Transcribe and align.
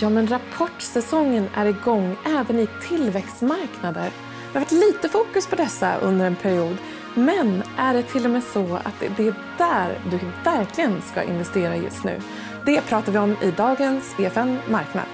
Ja, 0.00 0.08
men 0.10 0.26
rapportsäsongen 0.26 1.48
är 1.54 1.66
igång 1.66 2.16
även 2.26 2.58
i 2.58 2.68
tillväxtmarknader. 2.88 4.10
Det 4.52 4.58
har 4.58 4.60
varit 4.60 4.72
lite 4.72 5.08
fokus 5.08 5.46
på 5.46 5.56
dessa 5.56 5.96
under 5.96 6.26
en 6.26 6.36
period. 6.36 6.76
Men 7.14 7.62
är 7.78 7.94
det 7.94 8.02
till 8.02 8.24
och 8.24 8.30
med 8.30 8.42
så 8.42 8.76
att 8.76 9.00
det 9.16 9.26
är 9.26 9.34
där 9.58 9.98
du 10.10 10.18
verkligen 10.44 11.02
ska 11.02 11.22
investera 11.22 11.76
just 11.76 12.04
nu? 12.04 12.20
Det 12.66 12.80
pratar 12.80 13.12
vi 13.12 13.18
om 13.18 13.36
i 13.42 13.50
dagens 13.50 14.14
EFN 14.18 14.58
Marknad. 14.70 15.06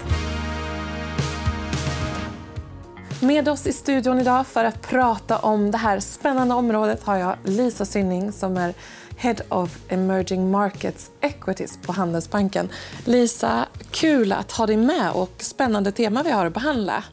Med 3.23 3.49
oss 3.49 3.67
i 3.67 3.73
studion 3.73 4.21
idag 4.21 4.47
för 4.47 4.65
att 4.65 4.89
prata 4.89 5.39
om 5.39 5.71
det 5.71 5.79
här 5.79 6.01
spännande 6.01 6.55
området 6.55 7.03
har 7.03 7.17
jag 7.17 7.37
Lisa 7.45 7.85
Synning 7.85 8.33
som 8.33 8.57
är 8.57 8.75
Head 9.21 9.41
of 9.49 9.79
Emerging 9.89 10.51
Markets 10.51 11.11
Equities 11.21 11.79
på 11.83 11.93
Handelsbanken. 11.93 12.69
Lisa, 13.05 13.67
kul 13.91 14.33
att 14.33 14.53
ha 14.53 14.67
dig 14.67 14.77
med 14.77 15.13
och 15.13 15.31
spännande 15.39 15.93
tema 15.93 16.23
vi 16.23 16.31
har 16.31 16.47
att 16.47 16.55
behandla. 16.55 17.05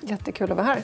Jättekul 0.00 0.50
att 0.50 0.56
vara 0.56 0.66
här. 0.66 0.82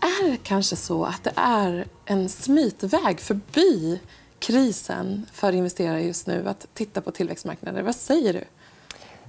Är 0.00 0.30
det 0.30 0.36
kanske 0.42 0.76
så 0.76 1.04
att 1.04 1.24
det 1.24 1.32
är 1.36 1.86
en 2.04 2.28
smitväg 2.28 3.20
förbi 3.20 4.00
krisen 4.38 5.26
för 5.32 5.52
investerare 5.52 6.02
just 6.02 6.26
nu 6.26 6.48
att 6.48 6.66
titta 6.74 7.00
på 7.00 7.10
tillväxtmarknader? 7.10 7.82
Vad 7.82 7.96
säger 7.96 8.32
du? 8.32 8.44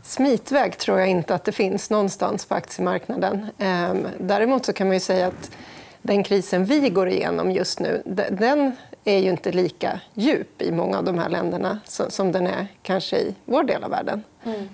Smitväg 0.03 0.77
tror 0.77 0.99
jag 0.99 1.09
inte 1.09 1.35
att 1.35 1.43
det 1.43 1.51
finns 1.51 1.89
någonstans 1.89 2.45
på 2.45 2.55
aktiemarknaden. 2.55 3.47
Ehm, 3.57 4.07
däremot 4.19 4.65
så 4.65 4.73
kan 4.73 4.87
man 4.87 4.95
ju 4.95 4.99
säga 4.99 5.27
att 5.27 5.51
den 6.01 6.23
krisen 6.23 6.65
vi 6.65 6.89
går 6.89 7.09
igenom 7.09 7.51
just 7.51 7.79
nu 7.79 8.01
den 8.29 8.71
är 9.05 9.19
ju 9.19 9.29
inte 9.29 9.51
lika 9.51 9.99
djup 10.13 10.61
i 10.61 10.71
många 10.71 10.97
av 10.97 11.03
de 11.03 11.17
här 11.17 11.29
länderna 11.29 11.79
som 11.87 12.31
den 12.31 12.47
är 12.47 12.67
kanske 12.81 13.17
i 13.17 13.35
vår 13.45 13.63
del 13.63 13.83
av 13.83 13.89
världen. 13.89 14.23
Mm. 14.43 14.69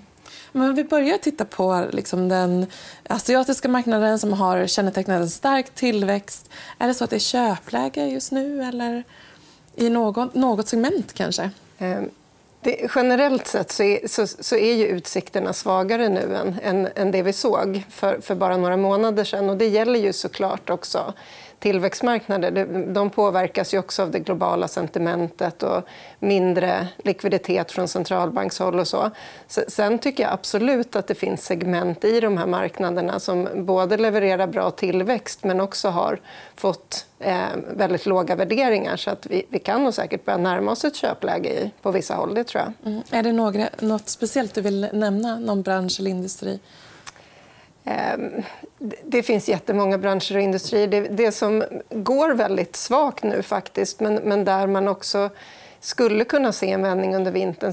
Men 0.52 0.74
vi 0.74 0.84
börjar 0.84 1.18
titta 1.18 1.44
på 1.44 1.86
liksom 1.92 2.28
den 2.28 2.66
asiatiska 3.08 3.68
marknaden 3.68 4.18
som 4.18 4.32
har 4.32 4.66
kännetecknat 4.66 5.20
en 5.20 5.30
stark 5.30 5.74
tillväxt. 5.74 6.50
Är 6.78 6.88
det 6.88 6.94
så 6.94 7.04
att 7.04 7.10
det 7.10 7.16
är 7.16 7.20
köpläge 7.20 8.06
just 8.06 8.32
nu 8.32 8.62
eller 8.62 9.04
i 9.74 9.90
något, 9.90 10.34
något 10.34 10.68
segment 10.68 11.12
kanske? 11.12 11.50
Ehm, 11.78 12.10
det, 12.60 12.90
generellt 12.94 13.46
sett 13.46 13.70
så 13.70 13.82
är, 13.82 14.08
så, 14.08 14.26
så 14.26 14.56
är 14.56 14.74
ju 14.74 14.86
utsikterna 14.86 15.52
svagare 15.52 16.08
nu 16.08 16.36
än, 16.36 16.56
än, 16.62 16.88
än, 16.94 17.10
det 17.10 17.22
vi 17.22 17.32
såg 17.32 17.82
för, 17.90 18.20
för 18.20 18.34
bara 18.34 18.56
några 18.56 18.76
månader 18.76 19.24
sen. 19.24 19.50
Och 19.50 19.56
det 19.56 19.68
gäller 19.68 20.00
ju 20.00 20.12
såklart 20.12 20.70
också 20.70 21.14
tillväxtmarknader 21.62 22.66
de 22.94 23.10
påverkas 23.10 23.74
ju 23.74 23.78
också 23.78 24.02
av 24.02 24.10
det 24.10 24.18
globala 24.18 24.68
sentimentet 24.68 25.62
och 25.62 25.82
mindre 26.18 26.88
likviditet 27.04 27.72
från 27.72 27.88
centralbankshåll. 27.88 28.78
Och 28.78 28.88
så. 28.88 29.10
Sen 29.46 29.98
tycker 29.98 30.22
jag 30.22 30.32
absolut 30.32 30.96
att 30.96 31.06
det 31.06 31.14
finns 31.14 31.44
segment 31.44 32.04
i 32.04 32.20
de 32.20 32.38
här 32.38 32.46
marknaderna 32.46 33.20
som 33.20 33.48
både 33.54 33.96
levererar 33.96 34.46
bra 34.46 34.70
tillväxt 34.70 35.44
men 35.44 35.60
också 35.60 35.88
har 35.88 36.20
fått 36.54 37.06
eh, 37.18 37.46
väldigt 37.76 38.06
låga 38.06 38.34
värderingar. 38.34 38.96
Så 38.96 39.10
att 39.10 39.26
vi, 39.26 39.46
vi 39.48 39.58
kan 39.58 39.84
nog 39.84 39.94
säkert 39.94 40.24
börja 40.24 40.38
närma 40.38 40.72
oss 40.72 40.84
ett 40.84 40.96
köpläge 40.96 41.70
på 41.82 41.90
vissa 41.90 42.14
håll. 42.14 42.34
Det 42.34 42.44
tror 42.44 42.62
jag. 42.64 42.92
Mm. 42.92 43.02
Är 43.10 43.22
det 43.22 43.32
några, 43.32 43.68
något 43.78 44.08
speciellt 44.08 44.54
du 44.54 44.60
vill 44.60 44.88
nämna? 44.92 45.38
Någon 45.38 45.62
bransch 45.62 46.00
eller 46.00 46.10
industri? 46.10 46.60
Ehm, 47.84 48.42
det 49.04 49.22
finns 49.22 49.48
jättemånga 49.48 49.98
branscher 49.98 50.36
och 50.36 50.42
industrier. 50.42 51.08
Det, 51.10 51.32
som 51.32 51.64
går 51.90 52.34
väldigt 52.34 52.76
svagt 52.76 53.22
nu, 53.24 53.42
faktiskt, 53.42 54.00
men, 54.00 54.14
men 54.14 54.44
där 54.44 54.66
man 54.66 54.88
också 54.88 55.30
skulle 55.80 56.24
kunna 56.24 56.52
se 56.52 56.70
en 56.70 56.82
vändning 56.82 57.16
under 57.16 57.32
vintern 57.32 57.72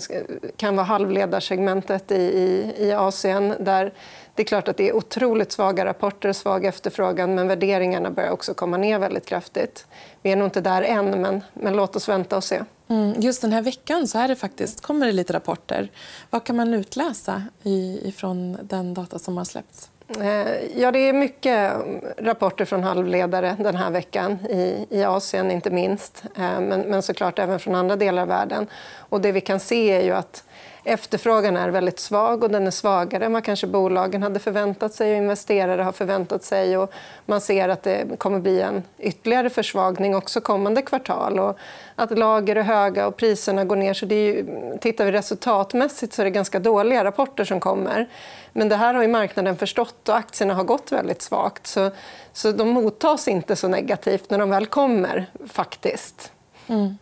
kan 0.57 0.75
vara 0.75 0.85
halvledarsegmentet 0.85 2.11
i, 2.11 2.15
i, 2.15 2.73
i 2.77 2.91
Asien. 2.91 3.53
Där 3.59 3.93
det 4.35 4.43
är 4.43 4.47
klart 4.47 4.67
att 4.67 4.77
det 4.77 4.89
är 4.89 4.95
otroligt 4.95 5.51
svaga 5.51 5.85
rapporter 5.85 6.29
och 6.29 6.35
svag 6.35 6.65
efterfrågan 6.65 7.35
men 7.35 7.47
värderingarna 7.47 8.11
börjar 8.11 8.31
också 8.31 8.53
komma 8.53 8.77
ner 8.77 8.99
väldigt 8.99 9.25
kraftigt. 9.25 9.87
Vi 10.21 10.31
är 10.31 10.35
nog 10.35 10.47
inte 10.47 10.61
där 10.61 10.81
än, 10.81 11.21
men, 11.21 11.43
men 11.53 11.75
låt 11.75 11.95
oss 11.95 12.09
vänta 12.09 12.37
och 12.37 12.43
se. 12.43 12.63
Mm, 12.87 13.13
just 13.21 13.41
den 13.41 13.53
här 13.53 13.61
veckan 13.61 14.07
så 14.07 14.17
är 14.17 14.27
det 14.27 14.35
faktiskt, 14.35 14.81
kommer 14.81 15.05
det 15.05 15.11
lite 15.11 15.33
rapporter. 15.33 15.91
Vad 16.29 16.43
kan 16.43 16.55
man 16.55 16.73
utläsa 16.73 17.43
i, 17.63 18.07
ifrån 18.07 18.57
den 18.61 18.93
data 18.93 19.19
som 19.19 19.37
har 19.37 19.45
släppts? 19.45 19.89
Eh, 20.17 20.79
ja, 20.81 20.91
det 20.91 20.99
är 20.99 21.13
mycket 21.13 21.73
rapporter 22.17 22.65
från 22.65 22.83
halvledare 22.83 23.55
den 23.59 23.75
här 23.75 23.91
veckan, 23.91 24.31
i, 24.49 24.87
i 24.89 25.03
Asien 25.03 25.51
inte 25.51 25.69
minst, 25.69 26.23
eh, 26.35 26.59
men, 26.59 26.81
men 26.81 27.01
såklart 27.01 27.39
även 27.39 27.59
från 27.59 27.75
andra 27.75 27.95
delar 27.95 28.21
av 28.21 28.27
världen. 28.27 28.67
Och 28.97 29.21
det 29.21 29.31
vi 29.31 29.41
kan 29.41 29.59
se 29.59 29.91
är 29.91 30.01
ju 30.01 30.11
att 30.11 30.43
efterfrågan 30.83 31.57
är 31.57 31.69
väldigt 31.69 31.99
svag 31.99 32.43
och 32.43 32.51
den 32.51 32.67
är 32.67 32.71
svagare 32.71 33.25
än 33.25 33.33
vad 33.33 33.43
kanske 33.43 33.67
bolagen 33.67 34.23
hade 34.23 34.39
förväntat 34.39 34.93
sig 34.93 35.11
och 35.11 35.17
investerare 35.17 35.81
har 35.81 35.91
förväntat 35.91 36.43
sig. 36.43 36.77
Och 36.77 36.91
man 37.25 37.41
ser 37.41 37.69
att 37.69 37.83
det 37.83 38.19
kommer 38.19 38.39
bli 38.39 38.61
en 38.61 38.83
ytterligare 38.97 39.49
försvagning 39.49 40.15
också 40.15 40.41
kommande 40.41 40.81
kvartal. 40.81 41.39
Och 41.39 41.57
att 41.95 42.17
lager 42.17 42.55
är 42.55 42.61
höga 42.61 43.07
och 43.07 43.17
priserna 43.17 43.65
går 43.65 43.75
ner. 43.75 43.93
Så 43.93 44.05
det 44.05 44.15
är 44.15 44.33
ju, 44.33 44.45
tittar 44.81 45.05
vi 45.05 45.11
resultatmässigt 45.11 46.13
så 46.13 46.21
är 46.21 46.23
det 46.23 46.31
ganska 46.31 46.59
dåliga 46.59 47.03
rapporter 47.03 47.45
som 47.45 47.59
kommer. 47.59 48.09
Men 48.53 48.69
det 48.69 48.75
här 48.75 48.93
har 48.93 49.01
ju 49.01 49.07
marknaden 49.07 49.57
förstått 49.57 50.09
och 50.09 50.17
aktierna 50.17 50.53
har 50.53 50.63
gått 50.63 50.91
väldigt 50.91 51.21
svagt. 51.21 51.67
Så, 51.67 51.91
så 52.33 52.51
de 52.51 52.69
mottas 52.69 53.27
inte 53.27 53.55
så 53.55 53.67
negativt 53.67 54.29
när 54.29 54.39
de 54.39 54.49
väl 54.49 54.65
kommer, 54.65 55.25
faktiskt. 55.47 56.31
Mm. 56.67 56.97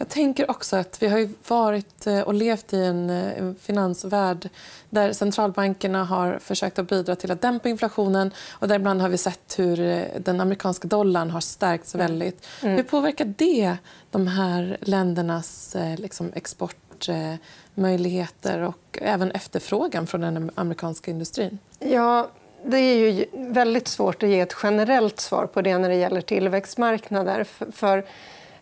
Jag 0.00 0.08
tänker 0.08 0.50
också 0.50 0.76
att 0.76 1.02
vi 1.02 1.08
har 1.08 1.28
varit 1.48 2.06
eh, 2.06 2.20
och 2.20 2.34
levt 2.34 2.72
i 2.72 2.84
en 2.84 3.10
eh, 3.10 3.52
finansvärld 3.60 4.48
där 4.90 5.12
centralbankerna 5.12 6.04
har 6.04 6.38
försökt 6.38 6.78
att 6.78 6.88
bidra 6.88 7.16
till 7.16 7.30
att 7.30 7.40
dämpa 7.40 7.68
inflationen. 7.68 8.30
och 8.50 8.68
Däribland 8.68 9.00
har 9.00 9.08
vi 9.08 9.18
sett 9.18 9.58
hur 9.58 9.80
eh, 9.80 10.02
den 10.18 10.40
amerikanska 10.40 10.88
dollarn 10.88 11.30
har 11.30 11.40
stärkts 11.40 11.94
mm. 11.94 12.06
väldigt. 12.06 12.46
Mm. 12.62 12.76
Hur 12.76 12.82
påverkar 12.82 13.34
det 13.38 13.76
de 14.10 14.26
här 14.26 14.76
ländernas 14.80 15.76
liksom, 15.96 16.32
exportmöjligheter 16.34 18.60
och 18.60 18.98
även 19.02 19.30
efterfrågan 19.30 20.06
från 20.06 20.20
den 20.20 20.50
amerikanska 20.54 21.10
industrin? 21.10 21.58
Ja, 21.78 22.30
det 22.66 22.78
är 22.78 22.96
ju 22.96 23.26
väldigt 23.32 23.88
svårt 23.88 24.22
att 24.22 24.28
ge 24.28 24.40
ett 24.40 24.56
generellt 24.62 25.20
svar 25.20 25.46
på 25.46 25.62
det 25.62 25.78
när 25.78 25.88
det 25.88 25.94
gäller 25.94 26.20
tillväxtmarknader. 26.20 27.44
För 27.72 28.04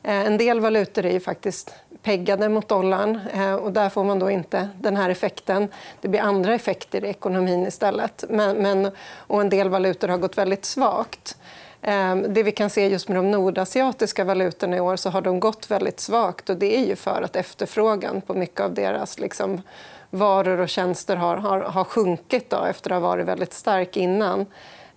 Eh, 0.07 0.27
en 0.27 0.37
del 0.37 0.61
valutor 0.61 1.07
är 1.07 1.13
ju 1.13 1.21
faktiskt 1.21 1.75
peggade 2.03 2.49
mot 2.49 2.69
dollarn 2.69 3.21
eh, 3.35 3.55
och 3.55 3.73
där 3.73 3.89
får 3.89 4.05
man 4.05 4.19
då 4.19 4.31
inte 4.31 4.69
den 4.81 4.97
här 4.97 5.11
effekten. 5.11 5.69
Det 6.01 6.09
blir 6.09 6.21
andra 6.21 6.55
effekter 6.55 7.05
i 7.05 7.09
ekonomin 7.09 7.67
istället. 7.67 8.25
Men, 8.29 8.57
men, 8.57 8.91
och 9.17 9.41
en 9.41 9.49
del 9.49 9.69
valutor 9.69 10.09
har 10.09 10.19
gått 10.19 10.39
väldigt 10.39 10.65
svagt. 10.65 11.37
Ehm, 11.83 12.35
det 12.35 12.43
vi 12.43 12.53
kan 12.53 12.71
se 12.71 12.89
just 12.89 13.09
med 13.09 13.17
de 13.17 13.31
nordasiatiska 13.31 14.25
valutorna 14.25 14.77
i 14.77 14.81
år 14.81 14.97
så 14.97 15.11
har 15.11 15.21
de 15.21 15.41
gått 15.41 15.71
väldigt 15.71 16.01
svagt. 16.01 16.51
och 16.51 16.57
Det 16.57 16.77
är 16.77 16.87
ju 16.87 16.97
för 16.97 17.23
att 17.23 17.37
efterfrågan 17.37 18.21
på 18.21 18.35
mycket 18.35 18.61
av 18.61 18.75
deras 18.75 19.19
liksom, 19.19 19.63
varor 20.11 20.61
och 20.61 20.69
tjänster 20.69 21.17
har, 21.17 21.37
har, 21.37 21.61
har 21.61 21.85
sjunkit 21.85 22.51
då, 22.51 22.65
efter 22.65 22.93
att 22.93 23.03
ha 23.03 23.09
varit 23.09 23.27
väldigt 23.27 23.53
stark 23.53 23.97
innan. 23.97 24.47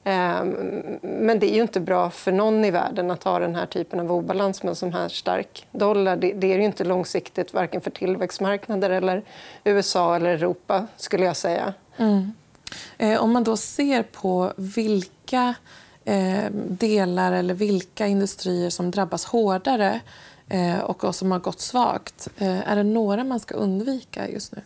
Ehm, 0.10 1.00
men 1.02 1.40
det 1.40 1.52
är 1.52 1.56
ju 1.56 1.62
inte 1.62 1.80
bra 1.80 2.10
för 2.10 2.32
någon 2.32 2.66
i 2.66 2.72
världen 2.72 3.12
att 3.12 3.24
ha 3.24 3.40
den 3.40 3.56
här 3.56 3.66
typen 3.66 4.00
av 4.00 4.12
obalans 4.12 4.64
med 4.64 4.70
en 4.70 4.76
sån 4.76 4.94
här 4.94 5.10
stark 5.10 5.68
dollar. 5.72 6.16
Det 6.16 6.54
är 6.54 6.58
ju 6.58 6.64
inte 6.64 6.84
långsiktigt 6.84 7.54
varken 7.54 7.82
för 7.82 7.92
tillväxtmarknader 7.92 8.90
eller 8.90 9.24
USA 9.64 10.16
eller 10.16 10.30
Europa. 10.30 10.88
skulle 10.98 11.26
jag 11.26 11.38
säga. 11.38 11.74
Mm. 11.98 12.34
Eh, 12.98 13.24
om 13.24 13.32
man 13.32 13.44
då 13.44 13.58
ser 13.58 14.04
på 14.04 14.54
vilka 14.56 15.54
ehm, 16.06 16.52
delar 16.54 17.32
eller 17.32 17.54
vilka 17.54 18.08
industrier 18.08 18.70
som 18.70 18.92
drabbas 18.92 19.26
hårdare 19.26 20.00
eh, 20.50 20.80
och 20.80 21.16
som 21.16 21.32
har 21.32 21.40
gått 21.40 21.60
svagt, 21.60 22.28
eh, 22.38 22.72
är 22.72 22.76
det 22.76 22.84
några 22.84 23.24
man 23.24 23.40
ska 23.40 23.56
undvika 23.56 24.30
just 24.30 24.56
nu? 24.56 24.62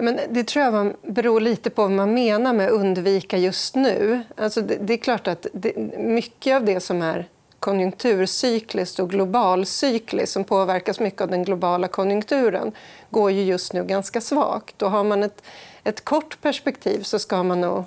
Men 0.00 0.20
det 0.30 0.44
tror 0.44 0.64
jag 0.64 0.94
beror 1.02 1.40
lite 1.40 1.70
på 1.70 1.82
vad 1.82 1.90
man 1.90 2.14
menar 2.14 2.52
med 2.52 2.70
undvika 2.70 3.36
just 3.36 3.74
nu. 3.74 4.22
Alltså 4.36 4.60
det, 4.60 4.76
det 4.76 4.92
är 4.92 4.98
klart 4.98 5.28
att 5.28 5.46
det, 5.52 5.76
mycket 5.98 6.56
av 6.56 6.64
det 6.64 6.80
som 6.80 7.02
är 7.02 7.28
konjunkturcykliskt 7.60 8.98
och 8.98 9.10
globalcykliskt 9.10 10.32
som 10.32 10.44
påverkas 10.44 11.00
mycket 11.00 11.20
av 11.20 11.28
den 11.28 11.44
globala 11.44 11.88
konjunkturen 11.88 12.72
går 13.10 13.30
ju 13.30 13.44
just 13.44 13.72
nu 13.72 13.84
ganska 13.84 14.20
svagt. 14.20 14.74
Då 14.78 14.86
har 14.86 15.04
man 15.04 15.22
ett, 15.22 15.42
ett 15.84 16.04
kort 16.04 16.42
perspektiv 16.42 17.02
så 17.02 17.18
ska 17.18 17.42
man 17.42 17.60
nog 17.60 17.84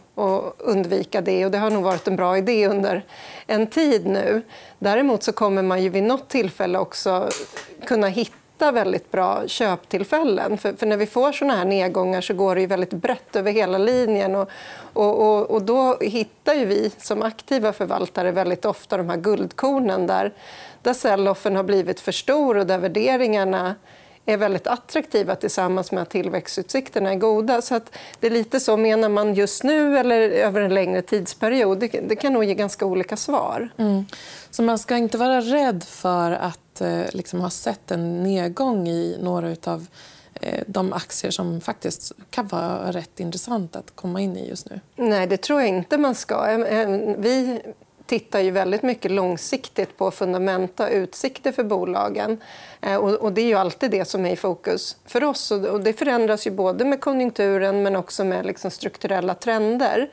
undvika 0.57 1.21
det. 1.21 1.45
och 1.45 1.51
Det 1.51 1.57
har 1.57 1.69
nog 1.69 1.83
varit 1.83 2.07
en 2.07 2.15
bra 2.15 2.37
idé 2.37 2.67
under 2.67 3.05
en 3.47 3.67
tid 3.67 4.05
nu. 4.05 4.41
Däremot 4.79 5.23
så 5.23 5.31
kommer 5.31 5.61
man 5.61 5.83
ju 5.83 5.89
vid 5.89 6.03
nåt 6.03 6.29
tillfälle 6.29 6.79
också 6.79 7.29
kunna 7.85 8.07
hitta 8.07 8.42
hitta 8.63 8.71
väldigt 8.71 9.11
bra 9.11 9.47
köptillfällen. 9.47 10.57
För, 10.57 10.73
för 10.73 10.85
när 10.85 10.97
vi 10.97 11.05
får 11.05 11.31
såna 11.31 11.55
här 11.55 11.65
nedgångar 11.65 12.21
så 12.21 12.33
går 12.33 12.55
det 12.55 12.61
ju 12.61 12.67
väldigt 12.67 12.93
brett 12.93 13.35
över 13.35 13.51
hela 13.51 13.77
linjen. 13.77 14.35
Och, 14.35 14.49
och, 14.93 15.21
och, 15.21 15.51
och 15.51 15.61
då 15.61 15.97
hittar 16.01 16.53
ju 16.53 16.65
vi 16.65 16.91
som 16.97 17.21
aktiva 17.21 17.73
förvaltare 17.73 18.31
väldigt 18.31 18.65
ofta 18.65 18.97
de 18.97 19.09
här 19.09 19.17
guldkornen 19.17 20.07
där, 20.07 20.33
där 20.81 20.93
sell-offen 20.93 21.55
har 21.55 21.63
blivit 21.63 21.99
för 21.99 22.11
stor 22.11 22.57
och 22.57 22.67
där 22.67 22.77
värderingarna 22.77 23.75
är 24.25 24.37
väldigt 24.37 24.67
attraktiva 24.67 25.35
tillsammans 25.35 25.91
med 25.91 26.01
att 26.01 26.09
tillväxtutsikterna 26.09 27.11
är 27.11 27.15
goda. 27.15 27.61
Så 27.61 27.75
att 27.75 27.97
det 28.19 28.27
är 28.27 28.31
lite 28.31 28.59
så, 28.59 28.77
menar 28.77 29.09
man 29.09 29.33
just 29.33 29.63
nu 29.63 29.97
eller 29.97 30.21
över 30.21 30.61
en 30.61 30.73
längre 30.73 31.01
tidsperiod? 31.01 31.79
Det, 31.79 31.87
det 31.87 32.15
kan 32.15 32.33
nog 32.33 32.43
ge 32.43 32.53
ganska 32.53 32.85
olika 32.85 33.17
svar. 33.17 33.69
Mm. 33.77 34.05
Så 34.51 34.63
man 34.63 34.79
ska 34.79 34.97
inte 34.97 35.17
vara 35.17 35.41
rädd 35.41 35.83
för 35.83 36.31
att 36.31 36.62
Eh, 36.83 37.05
liksom, 37.13 37.41
ha 37.41 37.49
sett 37.49 37.91
en 37.91 38.23
nedgång 38.23 38.87
i 38.87 39.17
några 39.21 39.55
av 39.63 39.87
eh, 40.33 40.63
de 40.67 40.93
aktier 40.93 41.31
som 41.31 41.61
faktiskt 41.61 42.11
kan 42.29 42.47
vara 42.47 42.91
rätt 42.91 43.19
intressant 43.19 43.75
att 43.75 43.95
komma 43.95 44.21
in 44.21 44.37
i 44.37 44.49
just 44.49 44.69
nu? 44.69 44.79
Nej, 44.95 45.27
det 45.27 45.37
tror 45.37 45.59
jag 45.59 45.69
inte 45.69 45.97
man 45.97 46.15
ska. 46.15 46.49
Eh, 46.49 46.87
vi 47.17 47.61
tittar 48.05 48.39
ju 48.39 48.51
väldigt 48.51 48.83
mycket 48.83 49.11
långsiktigt 49.11 49.97
på 49.97 50.11
fundamenta 50.11 50.85
och 50.85 50.93
utsikter 50.93 51.51
för 51.51 51.63
bolagen. 51.63 52.37
Och 53.19 53.33
det 53.33 53.41
är 53.41 53.45
ju 53.45 53.53
alltid 53.53 53.91
det 53.91 54.05
som 54.05 54.25
är 54.25 54.31
i 54.31 54.35
fokus 54.35 54.97
för 55.05 55.23
oss. 55.23 55.51
Och 55.51 55.81
det 55.81 55.93
förändras 55.93 56.47
ju 56.47 56.51
både 56.51 56.85
med 56.85 57.01
konjunkturen 57.01 57.83
men 57.83 57.95
också 57.95 58.23
med 58.23 58.45
liksom 58.45 58.71
strukturella 58.71 59.33
trender. 59.33 60.09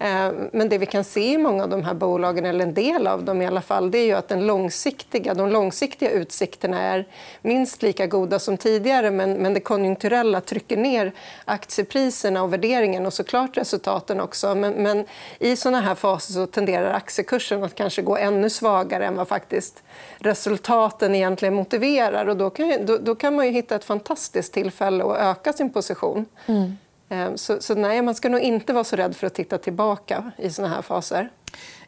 Eh, 0.00 0.32
men 0.52 0.68
det 0.68 0.78
vi 0.78 0.86
kan 0.86 1.04
se 1.04 1.32
i 1.32 1.38
många 1.38 1.62
av 1.62 1.68
de 1.68 1.84
här 1.84 1.94
bolagen, 1.94 2.44
eller 2.46 2.64
en 2.64 2.74
del 2.74 3.06
av 3.06 3.24
dem 3.24 3.42
i 3.42 3.46
alla 3.46 3.60
fall, 3.60 3.90
det 3.90 3.98
är 3.98 4.04
ju 4.04 4.12
att 4.12 4.28
den 4.28 4.46
långsiktiga, 4.46 5.34
de 5.34 5.48
långsiktiga 5.48 6.10
utsikterna 6.10 6.82
är 6.82 7.06
minst 7.42 7.82
lika 7.82 8.06
goda 8.06 8.38
som 8.38 8.56
tidigare 8.56 9.10
men, 9.10 9.32
men 9.32 9.54
det 9.54 9.60
konjunkturella 9.60 10.40
trycker 10.40 10.76
ner 10.76 11.12
aktiepriserna 11.44 12.42
och 12.42 12.52
värderingen 12.52 13.06
och 13.06 13.12
såklart 13.12 13.56
resultaten 13.56 14.20
också. 14.20 14.54
Men, 14.54 14.72
men 14.72 15.04
i 15.38 15.56
såna 15.56 15.80
här 15.80 15.94
faser 15.94 16.32
så 16.32 16.46
tenderar 16.46 16.94
aktiekursen 16.94 17.64
att 17.64 17.74
kanske 17.74 18.02
gå 18.02 18.16
ännu 18.16 18.50
svagare 18.50 19.06
än 19.06 19.16
vad 19.16 19.28
faktiskt 19.28 19.82
resultaten 20.18 21.14
egentligen 21.14 21.54
motiverar. 21.54 22.26
Och 22.26 22.36
då, 22.36 22.50
kan, 22.50 22.86
då, 22.86 22.98
då 22.98 23.14
kan 23.14 23.36
man 23.36 23.46
ju 23.46 23.52
hitta 23.52 23.76
ett 23.76 23.84
fantastiskt 23.84 24.52
tillfälle 24.52 25.04
att 25.04 25.18
öka 25.18 25.52
sin 25.52 25.70
position. 25.70 26.26
Mm. 26.46 26.76
Ehm, 27.10 27.38
så, 27.38 27.60
så, 27.60 27.74
nej, 27.74 28.02
man 28.02 28.14
ska 28.14 28.28
nog 28.28 28.40
inte 28.40 28.72
vara 28.72 28.84
så 28.84 28.96
rädd 28.96 29.16
för 29.16 29.26
att 29.26 29.34
titta 29.34 29.58
tillbaka 29.58 30.32
i 30.38 30.50
såna 30.50 30.68
här 30.68 30.82
faser. 30.82 31.30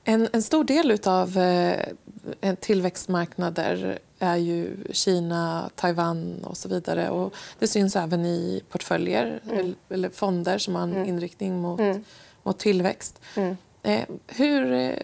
En, 0.05 0.29
en 0.33 0.43
stor 0.43 0.65
del 0.65 0.99
av 1.05 1.39
eh, 1.39 2.55
tillväxtmarknader 2.61 3.99
är 4.19 4.37
ju 4.37 4.77
Kina, 4.91 5.71
Taiwan 5.75 6.45
och 6.45 6.57
så 6.57 6.69
vidare. 6.69 7.11
Och 7.11 7.35
det 7.59 7.67
syns 7.67 7.97
även 7.97 8.27
i 8.27 8.63
portföljer 8.69 9.41
mm. 9.51 9.75
eller 9.89 10.11
fonder 10.11 10.59
som 10.59 10.75
har 10.75 10.83
en 10.83 10.93
mm. 10.93 11.09
inriktning 11.09 11.61
mot, 11.61 11.81
mm. 11.81 12.05
mot 12.43 12.59
tillväxt. 12.59 13.21
Mm. 13.37 13.57
Eh, 13.83 14.05
hur 14.27 14.73
eh, 14.73 14.97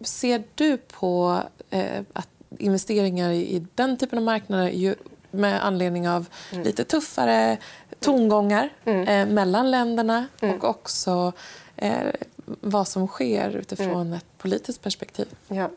ser 0.00 0.42
du 0.54 0.76
på 0.76 1.42
eh, 1.70 2.02
att 2.12 2.28
investeringar 2.58 3.32
i 3.32 3.66
den 3.74 3.96
typen 3.96 4.18
av 4.18 4.24
marknader 4.24 4.96
med 5.34 5.66
anledning 5.66 6.08
av 6.08 6.26
mm. 6.52 6.64
lite 6.64 6.84
tuffare 6.84 7.58
tongångar 8.00 8.68
mm. 8.84 9.08
eh, 9.08 9.34
mellan 9.34 9.70
länderna 9.70 10.26
mm. 10.40 10.56
och 10.56 10.64
också 10.64 11.32
eh, 11.76 11.98
vad 12.44 12.88
som 12.88 13.06
sker 13.06 13.56
utifrån 13.56 14.00
mm. 14.00 14.12
ett 14.12 14.38
politiskt 14.38 14.82
perspektiv. 14.82 15.26
Ja. 15.48 15.70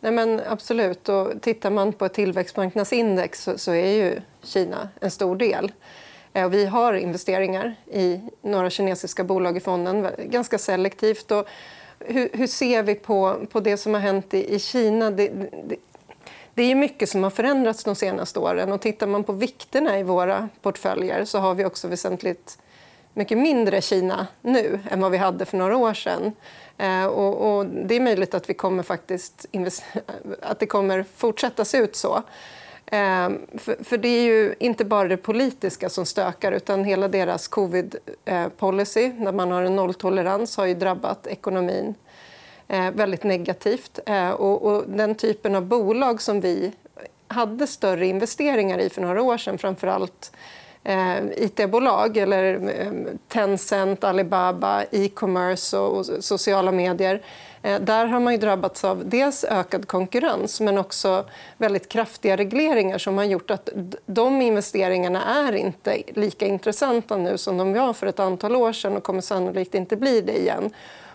Nej, 0.00 0.12
men 0.12 0.40
absolut. 0.48 1.08
Och 1.08 1.32
tittar 1.40 1.70
man 1.70 1.92
på 1.92 2.04
ett 2.04 2.14
tillväxtmarknadsindex 2.14 3.42
så, 3.42 3.58
så 3.58 3.72
är 3.72 3.86
ju 3.86 4.20
Kina 4.42 4.88
en 5.00 5.10
stor 5.10 5.36
del. 5.36 5.72
Eh, 6.32 6.48
vi 6.48 6.66
har 6.66 6.92
investeringar 6.92 7.74
i 7.86 8.20
några 8.42 8.70
kinesiska 8.70 9.24
bolag 9.24 9.56
i 9.56 9.60
fonden, 9.60 10.08
ganska 10.18 10.58
selektivt. 10.58 11.30
Och 11.30 11.48
hur, 11.98 12.30
hur 12.32 12.46
ser 12.46 12.82
vi 12.82 12.94
på, 12.94 13.46
på 13.52 13.60
det 13.60 13.76
som 13.76 13.94
har 13.94 14.00
hänt 14.00 14.34
i, 14.34 14.54
i 14.54 14.58
Kina? 14.58 15.10
Det, 15.10 15.28
det, 15.64 15.76
det 16.54 16.62
är 16.62 16.74
mycket 16.74 17.08
som 17.08 17.22
har 17.22 17.30
förändrats 17.30 17.84
de 17.84 17.94
senaste 17.94 18.38
åren. 18.38 18.72
Och 18.72 18.80
tittar 18.80 19.06
man 19.06 19.24
på 19.24 19.32
vikterna 19.32 19.98
i 19.98 20.02
våra 20.02 20.48
portföljer 20.62 21.24
så 21.24 21.38
har 21.38 21.54
vi 21.54 21.64
också 21.64 21.88
väsentligt 21.88 22.58
mycket 23.14 23.38
mindre 23.38 23.80
Kina 23.80 24.26
nu 24.40 24.80
än 24.90 25.00
vad 25.00 25.10
vi 25.10 25.18
hade 25.18 25.44
för 25.44 25.58
några 25.58 25.76
år 25.76 25.94
sedan. 25.94 26.32
Eh, 26.78 27.06
och, 27.06 27.56
och, 27.56 27.66
det 27.66 27.94
är 27.94 28.00
möjligt 28.00 28.34
att, 28.34 28.50
vi 28.50 28.54
kommer 28.54 28.82
faktiskt 28.82 29.46
att 30.42 30.58
det 30.58 30.66
kommer 30.66 31.04
fortsätta 31.16 31.64
se 31.64 31.78
ut 31.78 31.96
så. 31.96 32.22
Eh, 32.86 33.30
för, 33.58 33.84
för, 33.84 33.98
det 33.98 34.08
är 34.08 34.22
ju 34.22 34.54
inte 34.58 34.84
bara 34.84 35.08
det 35.08 35.16
politiska 35.16 35.88
som 35.88 36.06
stökar 36.06 36.52
utan 36.52 36.84
hela 36.84 37.08
deras 37.08 37.48
covid-policy, 37.48 39.04
eh, 39.04 39.24
där 39.24 39.32
man 39.32 39.50
har 39.50 39.62
en 39.62 39.76
nolltolerans, 39.76 40.56
har 40.56 40.66
ju 40.66 40.74
drabbat 40.74 41.26
ekonomin 41.26 41.94
Eh, 42.72 42.90
väldigt 42.90 43.24
negativt. 43.24 43.98
Eh, 44.06 44.30
och, 44.30 44.62
och, 44.62 44.84
den 44.86 45.14
typen 45.14 45.54
av 45.54 45.66
bolag 45.66 46.22
som 46.22 46.40
vi 46.40 46.72
hade 47.28 47.66
större 47.66 48.06
investeringar 48.06 48.78
i 48.78 48.90
för 48.90 49.02
några 49.02 49.22
år 49.22 49.38
sedan, 49.38 49.58
framförallt 49.58 50.32
eh, 50.84 51.16
it-bolag 51.36 52.16
eller 52.16 52.54
eh, 52.54 52.92
Tencent, 53.28 54.04
Alibaba, 54.04 54.84
e-commerce 54.90 55.78
och, 55.78 55.98
och, 55.98 56.06
sociala 56.24 56.72
medier. 56.72 57.22
Eh, 57.62 57.80
där 57.80 58.06
har 58.06 58.20
man 58.20 58.32
ju 58.32 58.38
drabbats 58.38 58.84
av 58.84 59.02
dels 59.08 59.44
ökad 59.44 59.88
konkurrens 59.88 60.60
men 60.60 60.78
också 60.78 61.24
väldigt 61.56 61.88
kraftiga 61.88 62.36
regleringar 62.36 62.98
som 62.98 63.18
har 63.18 63.24
gjort 63.24 63.50
att 63.50 63.68
de 64.06 64.42
investeringarna 64.42 65.46
är 65.48 65.52
inte 65.52 66.02
lika 66.08 66.46
intressanta 66.46 67.16
nu 67.16 67.38
som 67.38 67.58
de 67.58 67.72
var 67.72 67.92
för 67.92 68.06
ett 68.06 68.20
antal 68.20 68.56
år 68.56 68.72
sedan 68.72 68.96
och 68.96 69.02
kommer 69.02 69.20
sannolikt 69.20 69.74
inte 69.74 69.96
bli 69.96 70.20
det 70.20 70.40
igen. 70.40 70.70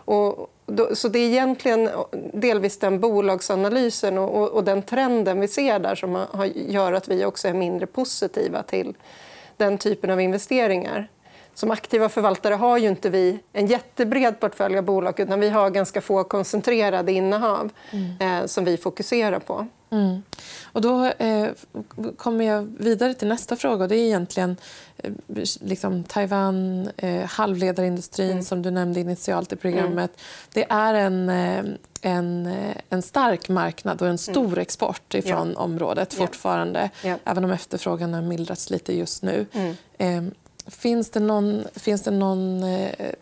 Och 0.07 0.49
då, 0.65 0.95
så 0.95 1.07
det 1.07 1.19
är 1.19 1.27
egentligen 1.27 1.89
delvis 2.33 2.79
den 2.79 2.99
bolagsanalysen 2.99 4.17
och, 4.17 4.41
och, 4.41 4.49
och 4.49 4.63
den 4.63 4.81
trenden 4.81 5.39
vi 5.39 5.47
ser 5.47 5.79
där 5.79 5.95
som 5.95 6.15
har, 6.31 6.45
gör 6.45 6.93
att 6.93 7.07
vi 7.07 7.25
också 7.25 7.47
är 7.47 7.53
mindre 7.53 7.87
positiva 7.87 8.63
till 8.63 8.93
den 9.57 9.77
typen 9.77 10.09
av 10.09 10.21
investeringar. 10.21 11.07
Som 11.53 11.71
aktiva 11.71 12.09
förvaltare 12.09 12.53
har 12.53 12.77
ju 12.77 12.87
inte 12.87 13.09
vi 13.09 13.39
en 13.53 13.67
jättebred 13.67 14.39
portfölj 14.39 14.77
av 14.77 14.83
bolag 14.83 15.19
utan 15.19 15.39
vi 15.39 15.49
har 15.49 15.69
ganska 15.69 16.01
få 16.01 16.23
koncentrerade 16.23 17.11
innehav 17.11 17.69
mm. 17.91 18.41
eh, 18.41 18.45
som 18.45 18.65
vi 18.65 18.77
fokuserar 18.77 19.39
på. 19.39 19.67
Mm. 19.89 20.23
Och 20.63 20.81
då 20.81 21.05
eh, 21.05 21.49
kommer 22.17 22.45
jag 22.45 22.73
vidare 22.79 23.13
till 23.13 23.27
nästa 23.27 23.55
fråga. 23.55 23.87
Det 23.87 23.95
är 23.95 24.05
egentligen 24.05 24.55
eh, 24.97 25.11
liksom 25.59 26.03
Taiwan, 26.03 26.89
eh, 26.97 27.25
halvledarindustrin 27.25 28.31
mm. 28.31 28.43
som 28.43 28.61
du 28.61 28.71
nämnde 28.71 28.99
initialt 28.99 29.53
i 29.53 29.55
programmet. 29.55 30.11
Mm. 30.11 30.19
Det 30.53 30.65
är 30.69 30.93
en, 30.93 31.29
eh, 31.29 31.65
en, 32.01 32.45
eh, 32.45 32.75
en 32.89 33.01
stark 33.01 33.49
marknad 33.49 34.01
och 34.01 34.07
en 34.07 34.11
mm. 34.11 34.17
stor 34.17 34.57
export 34.57 35.13
ifrån 35.13 35.51
ja. 35.55 35.61
området 35.61 36.13
fortfarande. 36.13 36.89
Ja. 37.03 37.17
Även 37.25 37.43
om 37.43 37.51
efterfrågan 37.51 38.13
har 38.13 38.21
mildrats 38.21 38.69
lite 38.69 38.93
just 38.93 39.23
nu. 39.23 39.45
Mm. 39.51 39.75
Eh, 39.97 40.33
finns 40.71 41.09
det 41.09 41.19
någon, 41.19 41.63
finns 41.75 42.01
det 42.01 42.11
någon 42.11 42.65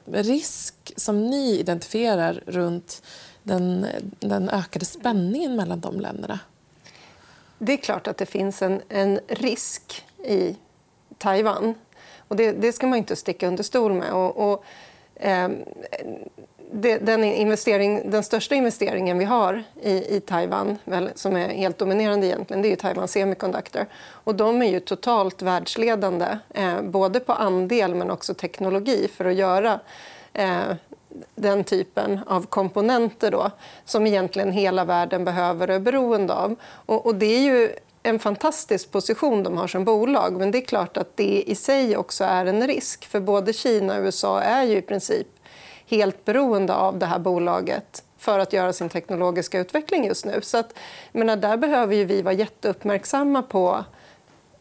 risk 0.05 0.93
som 0.95 1.29
ni 1.29 1.59
identifierar 1.59 2.43
runt 2.45 3.01
den, 3.43 3.87
den 4.19 4.49
ökade 4.49 4.85
spänningen 4.85 5.55
mellan 5.55 5.79
de 5.79 5.99
länderna? 5.99 6.39
Det 7.65 7.73
är 7.73 7.77
klart 7.77 8.07
att 8.07 8.17
det 8.17 8.25
finns 8.25 8.61
en, 8.61 8.81
en 8.89 9.19
risk 9.27 10.05
i 10.23 10.55
Taiwan. 11.17 11.73
Och 12.27 12.35
det, 12.35 12.51
det, 12.51 12.71
ska 12.71 12.87
man 12.87 12.97
inte 12.97 13.15
sticka 13.15 13.47
under 13.47 13.63
stol 13.63 13.93
med. 13.93 14.11
Och, 14.11 14.51
och 14.51 14.63
eh, 15.15 15.49
det, 16.71 16.97
den, 16.97 17.23
investering, 17.23 18.11
den 18.11 18.23
största 18.23 18.55
investeringen 18.55 19.17
vi 19.17 19.25
har 19.25 19.63
i, 19.81 20.15
i 20.15 20.21
Taiwan, 20.25 20.77
väl, 20.83 21.09
som 21.15 21.35
är 21.35 21.49
helt 21.49 21.77
dominerande 21.77 22.27
egentligen, 22.27 22.61
det 22.61 22.67
är 22.67 22.69
ju 22.69 22.75
Taiwan 22.75 23.07
Semiconductor. 23.07 23.85
Och 24.07 24.35
de 24.35 24.61
är 24.61 24.69
ju 24.69 24.79
totalt 24.79 25.41
världsledande, 25.41 26.37
eh, 26.53 26.81
både 26.81 27.19
på 27.19 27.33
andel 27.33 27.95
men 27.95 28.11
också 28.11 28.33
teknologi 28.33 29.07
för 29.15 29.25
att 29.25 29.35
göra 29.35 29.79
eh, 30.33 30.75
den 31.35 31.63
typen 31.63 32.19
av 32.27 32.45
komponenter 32.45 33.31
då, 33.31 33.51
som 33.85 34.07
egentligen 34.07 34.51
hela 34.51 34.85
världen 34.85 35.25
behöver 35.25 35.69
och 35.69 35.75
är 35.75 35.79
beroende 35.79 36.33
av. 36.33 36.55
Och, 36.63 37.05
och, 37.05 37.15
det 37.15 37.25
är 37.25 37.39
ju 37.39 37.69
en 38.03 38.19
fantastisk 38.19 38.91
position 38.91 39.43
de 39.43 39.57
har 39.57 39.67
som 39.67 39.85
bolag 39.85 40.33
men 40.33 40.51
det 40.51 40.57
är 40.57 40.65
klart 40.65 40.97
att 40.97 41.17
det 41.17 41.43
i 41.47 41.55
sig 41.55 41.97
också 41.97 42.23
är 42.23 42.45
en 42.45 42.67
risk 42.67 43.05
för 43.05 43.19
både 43.19 43.53
Kina 43.53 43.97
och 43.97 44.03
USA 44.03 44.41
är 44.41 44.63
ju 44.63 44.77
i 44.77 44.81
princip 44.81 45.27
helt 45.87 46.25
beroende 46.25 46.73
av 46.73 46.99
det 46.99 47.05
här 47.05 47.19
bolaget 47.19 48.03
för 48.17 48.39
att 48.39 48.53
göra 48.53 48.73
sin 48.73 48.89
teknologiska 48.89 49.59
utveckling 49.59 50.05
just 50.05 50.25
nu. 50.25 50.39
Så 50.41 50.57
att, 50.57 50.73
menar, 51.11 51.35
där 51.35 51.57
behöver 51.57 51.95
ju 51.95 52.05
vi 52.05 52.21
vara 52.21 52.33
jätteuppmärksamma 52.33 53.41
på 53.41 53.85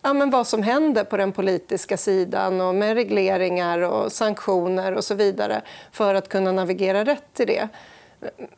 ja, 0.04 0.12
men 0.12 0.30
vad 0.30 0.46
som 0.46 0.62
händer 0.62 1.04
på 1.04 1.16
den 1.16 1.32
politiska 1.32 1.96
sidan 1.96 2.60
och 2.60 2.74
med 2.74 2.94
regleringar 2.94 3.78
och 3.78 4.12
sanktioner 4.12 4.92
och 4.92 5.04
så 5.04 5.14
vidare 5.14 5.62
för 5.92 6.14
att 6.14 6.28
kunna 6.28 6.52
navigera 6.52 7.04
rätt 7.04 7.40
i 7.40 7.44
det. 7.44 7.68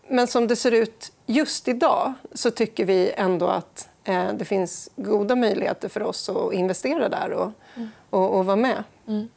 Men 0.09 0.27
som 0.27 0.47
det 0.47 0.57
ser 0.57 0.73
ut 0.73 1.13
just 1.27 1.69
idag 1.69 2.13
så 2.35 2.51
tycker 2.51 2.85
vi 2.85 3.13
ändå 3.17 3.47
att 3.47 3.89
eh, 4.05 4.33
det 4.33 4.45
finns 4.45 4.91
goda 4.97 5.37
möjligheter 5.37 5.89
för 5.89 6.03
oss 6.03 6.29
att 6.29 6.53
investera 6.53 7.09
där 7.09 7.33
och, 7.33 7.53
mm. 7.77 7.89
och, 8.11 8.39
och 8.39 8.47
vara 8.47 8.57
med. 8.57 8.85
Mm. 9.07 9.29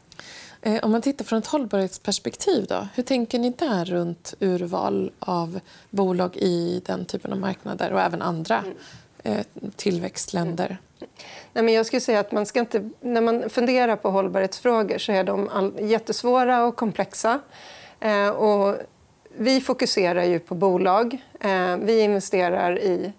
Eh, 0.62 0.84
om 0.84 0.92
man 0.92 1.02
tittar 1.02 1.26
från 1.26 1.40
ett 1.40 1.48
hållbarhetsperspektiv, 1.48 2.66
då, 2.70 2.88
hur 2.96 3.04
tänker 3.04 3.40
ni 3.40 3.50
där 3.50 3.86
runt 3.86 4.34
urval 4.40 5.12
av 5.20 5.60
bolag 5.90 6.38
i 6.38 6.82
den 6.86 7.06
typen 7.06 7.34
av 7.34 7.40
marknader 7.40 7.94
och 7.94 8.02
även 8.02 8.22
andra 8.22 8.58
mm 8.58 8.76
Eh, 9.24 9.46
tillväxtländer? 9.76 10.78
Nej, 11.54 11.64
men 11.64 11.74
jag 11.74 11.86
skulle 11.86 12.02
säga 12.02 12.20
att 12.20 12.32
man 12.32 12.46
ska 12.46 12.60
inte, 12.60 12.90
när 13.02 13.22
man 13.22 13.50
funderar 13.50 13.96
på 13.96 14.10
hållbarhetsfrågor 14.10 14.98
så 14.98 15.12
är 15.12 15.24
de 15.24 15.50
all, 15.50 15.74
jättesvåra 15.80 16.64
och 16.66 16.76
komplexa. 16.76 17.40
Eh, 18.00 18.30
och 18.30 18.76
vi 19.38 19.62
fokuserar 19.62 20.24
ju 20.24 20.40
på 20.40 20.56
bolag. 20.56 21.18
Eh, 21.40 21.78
vi 21.78 22.00
investerar 22.00 22.80
i 22.80 23.14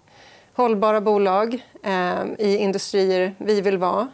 hållbara 0.53 1.01
bolag, 1.01 1.65
eh, 1.83 2.23
i 2.37 2.57
industrier 2.57 3.35
vi 3.37 3.61
vill 3.61 3.77
vara. 3.77 4.07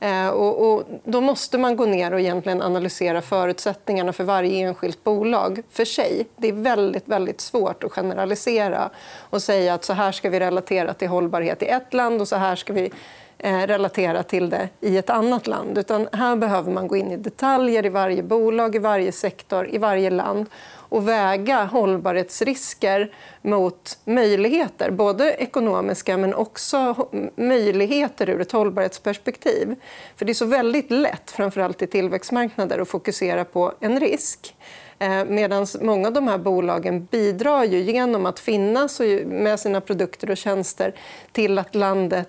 Eh, 0.00 0.28
och, 0.28 0.72
och, 0.72 0.84
då 1.04 1.20
måste 1.20 1.58
man 1.58 1.76
gå 1.76 1.86
ner 1.86 2.12
och 2.12 2.20
egentligen 2.20 2.62
analysera 2.62 3.22
förutsättningarna 3.22 4.12
för 4.12 4.24
varje 4.24 4.68
enskilt 4.68 5.04
bolag 5.04 5.62
för 5.70 5.84
sig. 5.84 6.26
Det 6.36 6.48
är 6.48 6.52
väldigt, 6.52 7.08
väldigt 7.08 7.40
svårt 7.40 7.84
att 7.84 7.92
generalisera 7.92 8.90
och 9.30 9.42
säga 9.42 9.74
att 9.74 9.84
så 9.84 9.92
här 9.92 10.12
ska 10.12 10.30
vi 10.30 10.40
relatera 10.40 10.94
till 10.94 11.08
hållbarhet 11.08 11.62
i 11.62 11.66
ett 11.66 11.94
land 11.94 12.20
och 12.20 12.28
så 12.28 12.36
här 12.36 12.56
ska 12.56 12.72
vi 12.72 12.92
Eh, 13.38 13.66
relatera 13.66 14.22
till 14.22 14.50
det 14.50 14.68
i 14.80 14.96
ett 14.96 15.10
annat 15.10 15.46
land. 15.46 15.78
Utan 15.78 16.08
här 16.12 16.36
behöver 16.36 16.72
man 16.72 16.88
gå 16.88 16.96
in 16.96 17.12
i 17.12 17.16
detaljer 17.16 17.86
i 17.86 17.88
varje 17.88 18.22
bolag, 18.22 18.74
i 18.74 18.78
varje 18.78 19.12
sektor, 19.12 19.68
i 19.74 19.78
varje 19.78 20.10
land 20.10 20.46
och 20.88 21.08
väga 21.08 21.64
hållbarhetsrisker 21.64 23.12
mot 23.42 23.98
möjligheter. 24.04 24.90
Både 24.90 25.32
ekonomiska, 25.32 26.16
men 26.16 26.34
också 26.34 27.08
möjligheter 27.36 28.28
ur 28.30 28.40
ett 28.40 28.52
hållbarhetsperspektiv. 28.52 29.74
För 30.16 30.24
Det 30.24 30.32
är 30.32 30.34
så 30.34 30.46
väldigt 30.46 30.90
lätt, 30.90 31.30
framförallt 31.30 31.82
i 31.82 31.86
tillväxtmarknader, 31.86 32.78
att 32.78 32.88
fokusera 32.88 33.44
på 33.44 33.72
en 33.80 34.00
risk. 34.00 34.56
Eh, 34.98 35.24
Medan 35.24 35.66
många 35.80 36.08
av 36.08 36.14
de 36.14 36.28
här 36.28 36.38
bolagen 36.38 37.04
bidrar 37.04 37.64
ju 37.64 37.80
genom 37.80 38.26
att 38.26 38.38
finnas 38.38 39.00
med 39.26 39.60
sina 39.60 39.80
produkter 39.80 40.30
och 40.30 40.36
tjänster 40.36 40.94
till 41.32 41.58
att 41.58 41.74
landet 41.74 42.28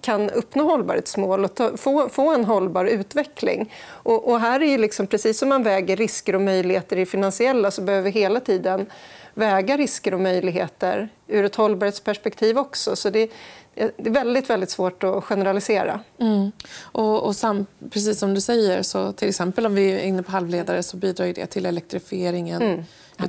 kan 0.00 0.30
uppnå 0.30 0.64
hållbarhetsmål 0.64 1.44
och 1.44 1.54
ta, 1.54 1.76
få, 1.76 2.08
få 2.08 2.34
en 2.34 2.44
hållbar 2.44 2.84
utveckling. 2.84 3.72
Och, 3.86 4.28
och 4.28 4.40
här 4.40 4.60
är 4.60 4.66
ju 4.66 4.78
liksom, 4.78 5.06
precis 5.06 5.38
som 5.38 5.48
man 5.48 5.62
väger 5.62 5.96
risker 5.96 6.34
och 6.34 6.40
möjligheter 6.40 6.96
i 6.96 7.06
finansiella 7.06 7.70
så 7.70 7.82
behöver 7.82 8.04
vi 8.04 8.20
hela 8.20 8.40
tiden 8.40 8.86
väga 9.34 9.76
risker 9.76 10.14
och 10.14 10.20
möjligheter 10.20 11.08
ur 11.26 11.44
ett 11.44 11.56
hållbarhetsperspektiv 11.56 12.58
också. 12.58 12.96
Så 12.96 13.10
det, 13.10 13.30
det 13.74 14.08
är 14.08 14.10
väldigt, 14.10 14.50
väldigt 14.50 14.70
svårt 14.70 15.04
att 15.04 15.24
generalisera. 15.24 16.00
Mm. 16.18 16.52
Och, 16.80 17.26
och 17.26 17.36
sam, 17.36 17.66
precis 17.90 18.18
som 18.18 18.34
du 18.34 18.40
säger, 18.40 18.82
så 18.82 19.12
till 19.12 19.28
exempel 19.28 19.66
om 19.66 19.74
vi 19.74 19.92
är 19.92 19.98
inne 19.98 20.22
på 20.22 20.32
halvledare 20.32 20.82
så 20.82 20.96
bidrar 20.96 21.26
det 21.26 21.46
till 21.46 21.66
elektrifieringen 21.66 22.62
mm 22.62 22.84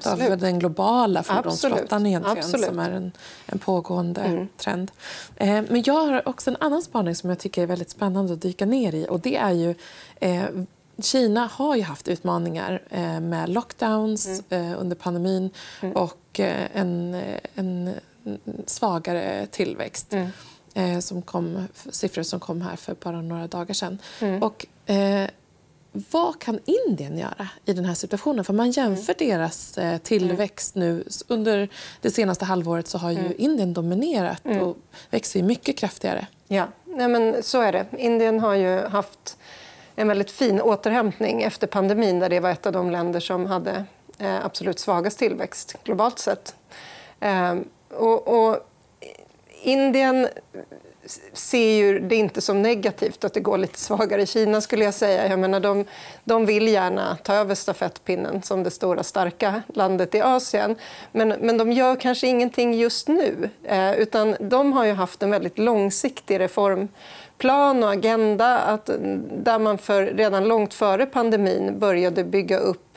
av 0.06 0.38
den 0.38 0.60
globala 0.60 1.24
fordonsflottan 1.24 2.06
egentligen, 2.06 2.38
Absolut. 2.38 2.66
som 2.66 2.80
är 2.80 2.92
en, 2.92 3.12
en 3.46 3.60
pågående 3.60 4.22
mm. 4.22 4.48
trend. 4.58 4.92
Eh, 5.36 5.48
men 5.70 5.84
jag 5.86 5.94
har 5.94 6.28
också 6.28 6.50
en 6.50 6.58
annan 6.60 6.82
spaning 6.82 7.16
som 7.16 7.30
jag 7.30 7.40
tycker 7.40 7.62
är 7.62 7.68
väldigt 7.68 7.90
spännande 7.90 8.34
att 8.34 8.42
dyka 8.42 8.66
ner 8.66 8.96
i. 8.96 9.08
Och 9.10 9.20
det 9.20 9.38
är 9.38 9.52
ju, 9.52 9.76
eh, 10.16 10.44
Kina 11.02 11.50
har 11.54 11.76
ju 11.76 11.82
haft 11.82 12.08
utmaningar 12.08 12.82
eh, 12.90 13.20
med 13.20 13.50
lockdowns 13.50 14.42
mm. 14.50 14.72
Eh, 14.72 14.82
under 14.82 14.96
pandemin 14.96 15.50
mm. 15.82 15.96
och 15.96 16.40
eh, 16.40 16.68
en, 16.74 17.22
en 17.56 17.94
svagare 18.66 19.48
tillväxt. 19.52 20.14
Mm. 20.14 20.30
Eh, 20.74 21.00
som 21.00 21.22
kom, 21.22 21.68
siffror 21.90 22.24
som 22.24 22.40
kom 22.40 22.62
här 22.62 22.76
för 22.76 22.96
bara 23.04 23.22
några 23.22 23.48
dagar 23.48 23.74
sedan. 23.74 23.98
Mm. 24.20 24.44
Och, 24.44 24.66
vad 25.92 26.42
kan 26.42 26.60
Indien 26.66 27.18
göra 27.18 27.50
i 27.66 27.74
den 27.74 27.86
här 27.86 27.94
situationen? 27.94 28.46
För 28.46 28.54
man 28.54 28.72
jämför 28.72 29.16
mm. 29.20 29.30
deras 29.30 29.78
eh, 29.78 29.98
tillväxt 29.98 30.76
nu. 30.76 31.04
Under 31.28 31.70
det 32.02 32.12
senaste 32.12 32.46
halvåret 32.46 32.88
så 32.88 32.98
har 32.98 33.12
ju 33.12 33.20
mm. 33.20 33.34
Indien 33.38 33.74
dominerat 33.74 34.46
mm. 34.46 34.62
och 34.62 34.78
växer 35.10 35.44
mycket 35.44 35.78
kraftigare. 35.78 36.28
Ja, 36.48 36.68
Nej, 36.86 37.08
men 37.08 37.44
så 37.44 37.62
är 37.62 37.72
det. 37.72 37.86
Indien 37.98 38.40
har 38.40 38.56
ju 38.56 38.80
haft 38.80 39.38
en 39.96 40.08
väldigt 40.08 40.32
fin 40.32 40.62
återhämtning 40.62 41.44
efter 41.44 41.68
pandemin 41.68 42.20
där 42.20 42.30
det 42.30 42.40
var 42.40 42.50
ett 42.50 42.66
av 42.66 42.74
de 42.74 42.92
länder 42.92 43.20
som 43.20 43.46
hade 43.46 43.86
eh, 44.18 44.46
absolut 44.46 44.80
svagast 44.80 45.20
tillväxt 45.20 45.76
globalt 45.84 46.20
sett. 46.20 46.56
Eh, 47.20 47.56
och, 47.90 48.28
och 48.28 48.58
Indien 49.64 50.28
ser 51.34 51.76
ju 51.76 52.00
det 52.00 52.16
inte 52.16 52.42
som 52.42 52.62
negativt 52.62 53.24
att 53.24 53.34
det 53.34 53.40
går 53.40 53.58
lite 53.58 53.80
svagare 53.80 54.22
i 54.22 54.26
Kina. 54.26 54.62
skulle 54.62 54.86
jag 54.86 54.94
säga. 54.94 55.28
Jag 55.28 55.40
menar, 55.40 55.60
de, 55.60 55.86
de 56.24 56.46
vill 56.46 56.68
gärna 56.68 57.18
ta 57.24 57.34
över 57.34 57.56
stafettpinnen 57.56 58.42
som 58.42 58.64
det 58.64 58.72
stora, 58.72 59.04
starka 59.04 59.62
landet 59.74 60.16
i 60.16 60.22
Asien. 60.22 60.76
Men, 61.12 61.30
men 61.30 61.58
de 61.58 61.72
gör 61.72 61.96
kanske 61.96 62.28
ingenting 62.28 62.74
just 62.74 63.08
nu. 63.08 63.50
Eh, 63.64 64.00
utan 64.00 64.36
De 64.40 64.74
har 64.74 64.86
ju 64.86 64.94
haft 64.94 65.24
en 65.24 65.32
väldigt 65.32 65.58
långsiktig 65.58 66.40
reformplan 66.40 67.84
och 67.84 67.92
agenda 67.92 68.58
att, 68.58 68.86
där 69.32 69.60
man 69.60 69.78
för, 69.78 70.06
redan 70.06 70.48
långt 70.48 70.74
före 70.74 71.06
pandemin 71.06 71.80
började 71.80 72.24
bygga 72.24 72.58
upp 72.58 72.91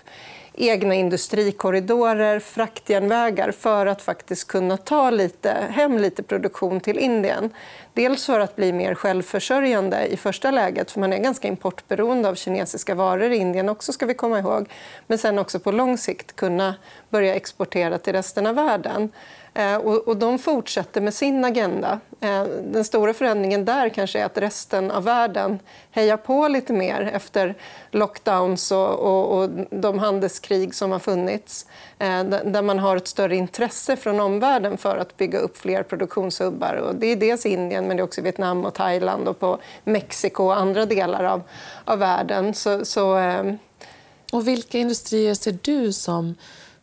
egna 0.54 0.94
industrikorridorer, 0.94 2.40
fraktjärnvägar 2.40 3.50
för 3.50 3.86
att 3.86 4.02
faktiskt 4.02 4.48
kunna 4.48 4.76
ta 4.76 5.10
lite, 5.10 5.50
hem 5.70 5.98
lite 5.98 6.22
produktion 6.22 6.80
till 6.80 6.98
Indien. 6.98 7.50
Dels 7.92 8.26
för 8.26 8.40
att 8.40 8.56
bli 8.56 8.72
mer 8.72 8.94
självförsörjande 8.94 10.06
i 10.06 10.16
första 10.16 10.50
läget, 10.50 10.90
för 10.90 11.00
man 11.00 11.12
är 11.12 11.18
ganska 11.18 11.48
importberoende 11.48 12.28
av 12.28 12.34
kinesiska 12.34 12.94
varor 12.94 13.32
i 13.32 13.36
Indien 13.36 13.68
också, 13.68 13.92
ska 13.92 14.06
vi 14.06 14.14
komma 14.14 14.38
ihåg. 14.38 14.68
Men 15.06 15.18
sen 15.18 15.38
också 15.38 15.58
på 15.58 15.72
lång 15.72 15.98
sikt 15.98 16.36
kunna 16.36 16.74
börja 17.10 17.34
exportera 17.34 17.98
till 17.98 18.12
resten 18.12 18.46
av 18.46 18.54
världen. 18.54 19.10
Eh, 19.56 19.76
och, 19.76 20.16
de 20.16 20.38
fortsätter 20.38 21.00
med 21.00 21.14
sin 21.14 21.44
agenda. 21.44 22.00
Eh, 22.20 22.44
den 22.44 22.84
stora 22.84 23.14
förändringen 23.14 23.64
där 23.64 23.88
kanske 23.88 24.20
är 24.20 24.24
att 24.24 24.38
resten 24.38 24.90
av 24.90 25.04
världen 25.04 25.58
hejar 25.90 26.16
på 26.16 26.48
lite 26.48 26.72
mer 26.72 27.10
efter 27.14 27.54
lockdowns 27.90 28.72
och, 28.72 28.98
och, 28.98 29.38
och 29.38 29.50
de 29.70 29.98
handelskrig 29.98 30.74
som 30.74 30.92
har 30.92 30.98
funnits. 30.98 31.66
Eh, 31.98 32.24
där 32.24 32.62
man 32.62 32.78
har 32.78 32.96
ett 32.96 33.08
större 33.08 33.36
intresse 33.36 33.96
från 33.96 34.20
omvärlden 34.20 34.76
för 34.76 34.96
att 34.96 35.16
bygga 35.16 35.38
upp 35.38 35.56
fler 35.56 35.82
produktionshubbar. 35.82 36.74
Och 36.74 36.94
det 36.94 37.06
är 37.06 37.16
dels 37.16 37.46
Indien, 37.46 37.86
men 37.86 37.96
det 37.96 38.00
är 38.00 38.04
också 38.04 38.22
Vietnam 38.22 38.64
och 38.64 38.74
Thailand 38.74 39.28
och 39.28 39.38
på 39.40 39.58
Mexiko 39.84 40.44
och 40.44 40.56
andra 40.56 40.86
delar 40.86 41.24
av, 41.24 41.42
av 41.84 41.98
världen. 41.98 42.54
Så, 42.54 42.84
så 42.84 43.18
och 44.32 44.48
vilka 44.48 44.78
industrier 44.78 45.34
ser 45.34 45.58
du 45.62 45.92
som 45.92 46.34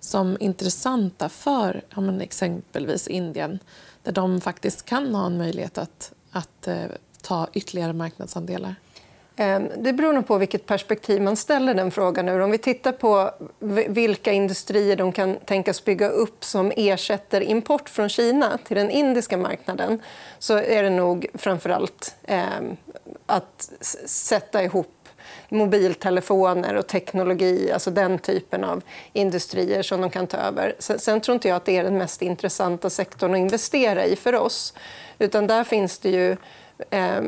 som 0.01 0.37
intressanta 0.39 1.29
för 1.29 1.81
ja, 1.95 2.01
men 2.01 2.21
exempelvis 2.21 3.07
Indien 3.07 3.59
där 4.03 4.11
de 4.11 4.41
faktiskt 4.41 4.85
kan 4.85 5.15
ha 5.15 5.25
en 5.25 5.37
möjlighet 5.37 5.77
att, 5.77 6.13
att 6.31 6.67
eh, 6.67 6.85
ta 7.21 7.47
ytterligare 7.53 7.93
marknadsandelar? 7.93 8.75
Ehm, 9.35 9.69
det 9.77 9.93
beror 9.93 10.13
nog 10.13 10.27
på 10.27 10.37
vilket 10.37 10.65
perspektiv 10.65 11.21
man 11.21 11.35
ställer 11.35 11.73
den 11.73 11.91
frågan 11.91 12.29
ur. 12.29 12.39
Om 12.39 12.51
vi 12.51 12.57
tittar 12.57 12.91
på 12.91 13.31
vilka 13.87 14.31
industrier 14.31 14.95
de 14.95 15.11
kan 15.11 15.35
tänkas 15.35 15.85
bygga 15.85 16.09
upp 16.09 16.43
som 16.43 16.71
ersätter 16.75 17.41
import 17.41 17.89
från 17.89 18.09
Kina 18.09 18.57
till 18.67 18.77
den 18.77 18.89
indiska 18.89 19.37
marknaden 19.37 20.01
så 20.39 20.57
är 20.57 20.83
det 20.83 20.89
nog 20.89 21.27
framför 21.33 21.69
allt 21.69 22.15
eh, 22.23 22.45
att 23.25 23.71
sätta 24.05 24.63
ihop 24.63 25.01
mobiltelefoner 25.51 26.75
och 26.75 26.87
teknologi, 26.87 27.71
alltså 27.71 27.91
den 27.91 28.19
typen 28.19 28.63
av 28.63 28.81
industrier 29.13 29.81
som 29.81 30.01
de 30.01 30.09
kan 30.09 30.27
ta 30.27 30.37
över. 30.37 30.75
Sen, 30.79 31.21
tror 31.21 31.33
inte 31.33 31.47
jag 31.47 31.55
att 31.55 31.65
det 31.65 31.77
är 31.77 31.83
den 31.83 31.97
mest 31.97 32.21
intressanta 32.21 32.89
sektorn 32.89 33.33
att 33.33 33.39
investera 33.39 34.05
i 34.05 34.15
för 34.15 34.35
oss. 34.35 34.73
Utan 35.19 35.47
där 35.47 35.63
finns 35.63 35.99
det 35.99 36.09
ju 36.09 36.37
eh, 36.89 37.21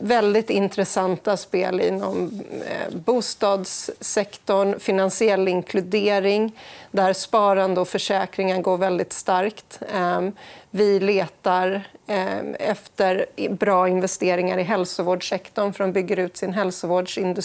väldigt 0.00 0.50
intressanta 0.50 1.36
spel 1.36 1.80
inom 1.80 2.40
eh, 2.66 2.96
bostadssektorn, 2.96 4.80
finansiell 4.80 5.48
inkludering 5.48 6.52
där 6.90 7.12
sparande 7.12 7.80
och 7.80 7.88
försäkringar 7.88 8.62
går 8.62 8.76
väldigt 8.76 9.12
starkt. 9.12 9.80
Eh, 9.94 10.28
vi 10.70 11.00
letar 11.00 11.82
eh, 12.06 12.38
efter 12.58 13.26
bra 13.50 13.88
investeringar 13.88 14.58
i 14.58 14.62
hälsovårdssektorn 14.62 15.72
för 15.72 15.84
de 15.84 15.92
bygger 15.92 16.18
ut 16.18 16.36
sin 16.36 16.52
hälsovårdsindustri 16.52 17.35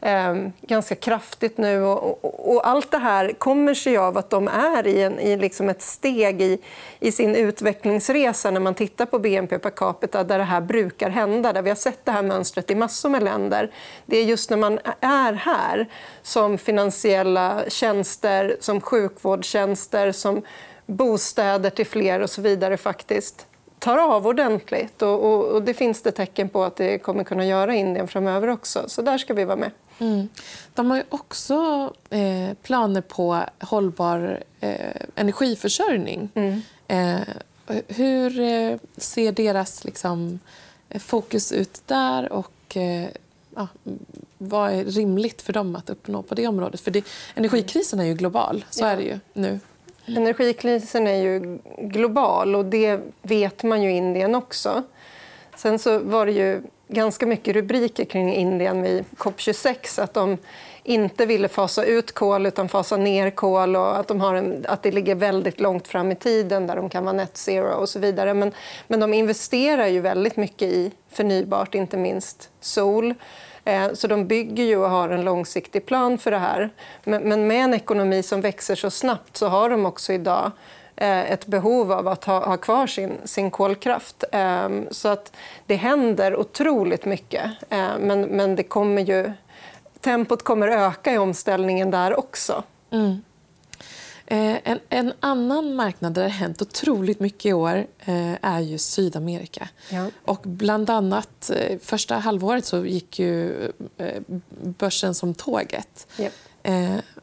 eh, 0.00 0.34
ganska 0.60 0.94
kraftigt 0.94 1.58
nu. 1.58 1.82
Och, 1.82 2.24
och, 2.24 2.54
och, 2.54 2.68
allt 2.68 2.90
det 2.90 2.98
här 2.98 3.32
kommer 3.32 3.74
sig 3.74 3.96
av 3.96 4.18
att 4.18 4.30
de 4.30 4.48
är 4.48 4.86
i, 4.86 5.02
en, 5.02 5.20
i 5.20 5.36
liksom 5.36 5.68
ett 5.68 5.82
steg 5.82 6.42
i, 6.42 6.58
i 7.00 7.12
sin 7.12 7.34
utvecklingsresa 7.34 8.50
när 8.50 8.60
man 8.60 8.74
tittar 8.74 9.06
på 9.06 9.18
BNP 9.18 9.58
per 9.58 9.70
capita 9.70 10.24
där 10.24 10.38
det 10.38 10.44
här 10.44 10.60
brukar 10.60 11.10
hända. 11.10 11.52
Där 11.52 11.62
vi 11.62 11.70
har 11.70 11.76
sett 11.76 12.04
det 12.04 12.12
här 12.12 12.22
mönstret 12.22 12.70
i 12.70 12.74
massor 12.74 13.08
med 13.08 13.22
länder. 13.22 13.70
Det 14.06 14.16
är 14.18 14.24
just 14.24 14.50
när 14.50 14.56
man 14.56 14.78
är 15.00 15.32
här 15.32 15.86
som 16.22 16.58
finansiella 16.58 17.62
tjänster, 17.68 18.56
som 18.60 18.80
sjukvårdstjänster, 18.80 20.12
som 20.12 20.42
bostäder 20.86 21.70
till 21.70 21.86
fler 21.86 22.20
och 22.20 22.30
så 22.30 22.42
vidare 22.42 22.76
faktiskt 22.76 23.46
tar 23.86 23.98
av 23.98 24.26
ordentligt. 24.26 25.02
Och, 25.02 25.24
och, 25.24 25.44
och, 25.44 25.62
det 25.62 25.74
finns 25.74 26.02
det 26.02 26.12
tecken 26.12 26.48
på 26.48 26.64
att 26.64 26.76
det 26.76 26.98
kommer 26.98 27.24
kunna 27.24 27.46
göra 27.46 27.74
Indien 27.74 28.08
framöver 28.08 28.48
också. 28.48 28.84
Så 28.88 29.02
där 29.02 29.18
ska 29.18 29.34
vi 29.34 29.44
vara 29.44 29.56
med. 29.56 29.70
Mm. 29.98 30.28
De 30.74 30.90
har 30.90 31.04
också 31.08 31.92
eh, 32.10 32.54
planer 32.62 33.00
på 33.00 33.42
hållbar 33.60 34.40
eh, 34.60 34.96
energiförsörjning. 35.14 36.28
Mm. 36.34 36.60
Eh, 36.88 37.20
Hur 37.88 38.30
ser 39.00 39.32
deras 39.32 39.84
liksom, 39.84 40.40
fokus 40.98 41.52
ut 41.52 41.82
där 41.86 42.32
och 42.32 42.76
ja, 43.56 43.68
vad 44.38 44.72
är 44.72 44.84
rimligt 44.84 45.42
för 45.42 45.52
dem 45.52 45.76
att 45.76 45.90
uppnå 45.90 46.22
på 46.22 46.34
det 46.34 46.46
området? 46.46 46.80
För 46.80 46.90
det, 46.90 47.04
energikrisen 47.34 48.00
är 48.00 48.04
ju 48.04 48.14
global, 48.14 48.64
så 48.70 48.84
ja. 48.84 48.88
är 48.88 48.96
det 48.96 49.02
ju 49.02 49.18
nu. 49.32 49.60
Energikrisen 50.06 51.06
är 51.06 51.22
ju 51.22 51.58
global 51.78 52.54
och 52.54 52.64
det 52.64 53.00
vet 53.22 53.62
man 53.62 53.82
ju 53.82 53.90
i 53.90 53.96
Indien 53.96 54.34
också. 54.34 54.82
Sen 55.56 55.78
så 55.78 55.98
var 55.98 56.26
det 56.26 56.32
ju 56.32 56.62
ganska 56.88 57.26
mycket 57.26 57.54
rubriker 57.54 58.04
kring 58.04 58.34
Indien 58.34 58.82
vid 58.82 59.04
COP26 59.16 60.02
att 60.02 60.14
de 60.14 60.38
inte 60.82 61.26
ville 61.26 61.48
fasa 61.48 61.84
ut 61.84 62.12
kol 62.12 62.46
utan 62.46 62.68
fasa 62.68 62.96
ner 62.96 63.30
kol 63.30 63.76
och 63.76 63.98
att, 63.98 64.08
de 64.08 64.20
har 64.20 64.34
en, 64.34 64.64
att 64.68 64.82
det 64.82 64.90
ligger 64.90 65.14
väldigt 65.14 65.60
långt 65.60 65.88
fram 65.88 66.12
i 66.12 66.14
tiden 66.14 66.66
där 66.66 66.76
de 66.76 66.88
kan 66.88 67.04
vara 67.04 67.16
net 67.16 67.36
zero 67.36 67.74
och 67.74 67.88
så 67.88 67.98
vidare. 67.98 68.34
Men, 68.34 68.52
men 68.88 69.00
de 69.00 69.14
investerar 69.14 69.86
ju 69.86 70.00
väldigt 70.00 70.36
mycket 70.36 70.68
i 70.68 70.92
förnybart, 71.10 71.74
inte 71.74 71.96
minst 71.96 72.50
sol. 72.60 73.14
Eh, 73.66 73.92
så 73.92 74.06
de 74.06 74.26
bygger 74.26 74.64
ju 74.64 74.76
och 74.76 74.90
har 74.90 75.08
en 75.08 75.24
långsiktig 75.24 75.86
plan 75.86 76.18
för 76.18 76.30
det 76.30 76.38
här. 76.38 76.70
Men 77.04 77.46
med 77.46 77.64
en 77.64 77.74
ekonomi 77.74 78.22
som 78.22 78.40
växer 78.40 78.74
så 78.74 78.90
snabbt 78.90 79.36
så 79.36 79.48
har 79.48 79.70
de 79.70 79.86
också 79.86 80.12
idag 80.12 80.50
eh, 80.96 81.32
ett 81.32 81.46
behov 81.46 81.92
av 81.92 82.08
att 82.08 82.24
ha, 82.24 82.46
ha 82.46 82.56
kvar 82.56 82.86
sin, 82.86 83.12
sin 83.24 83.50
kolkraft. 83.50 84.24
Ehm, 84.32 84.86
så 84.90 85.08
att 85.08 85.32
det 85.66 85.76
händer 85.76 86.36
otroligt 86.36 87.04
mycket. 87.04 87.44
Eh, 87.70 87.98
men, 88.00 88.20
men 88.20 88.56
det 88.56 88.62
kommer 88.62 89.02
ju, 89.02 89.32
tempot 90.00 90.42
kommer 90.42 90.68
öka 90.68 91.12
i 91.12 91.18
omställningen 91.18 91.90
där 91.90 92.18
också. 92.18 92.62
Mm. 92.90 93.22
Eh, 94.26 94.56
en, 94.64 94.80
en, 94.88 95.12
annan 95.20 95.74
marknad 95.74 96.12
där 96.12 96.22
det 96.22 96.28
har 96.28 96.38
hänt 96.38 96.62
otroligt 96.62 97.20
mycket 97.20 97.46
i 97.46 97.52
år 97.52 97.86
eh, 97.98 98.34
är 98.42 98.60
ju 98.60 98.78
Sydamerika. 98.78 99.68
Ja. 99.90 100.06
Och 100.24 100.40
bland 100.42 100.90
annat 100.90 101.50
eh, 101.50 101.78
första 101.78 102.14
halvåret 102.14 102.64
så 102.64 102.86
gick 102.86 103.18
ju 103.18 103.54
börsen 104.60 105.14
som 105.14 105.34
tåget. 105.34 106.06
Ja. 106.16 106.28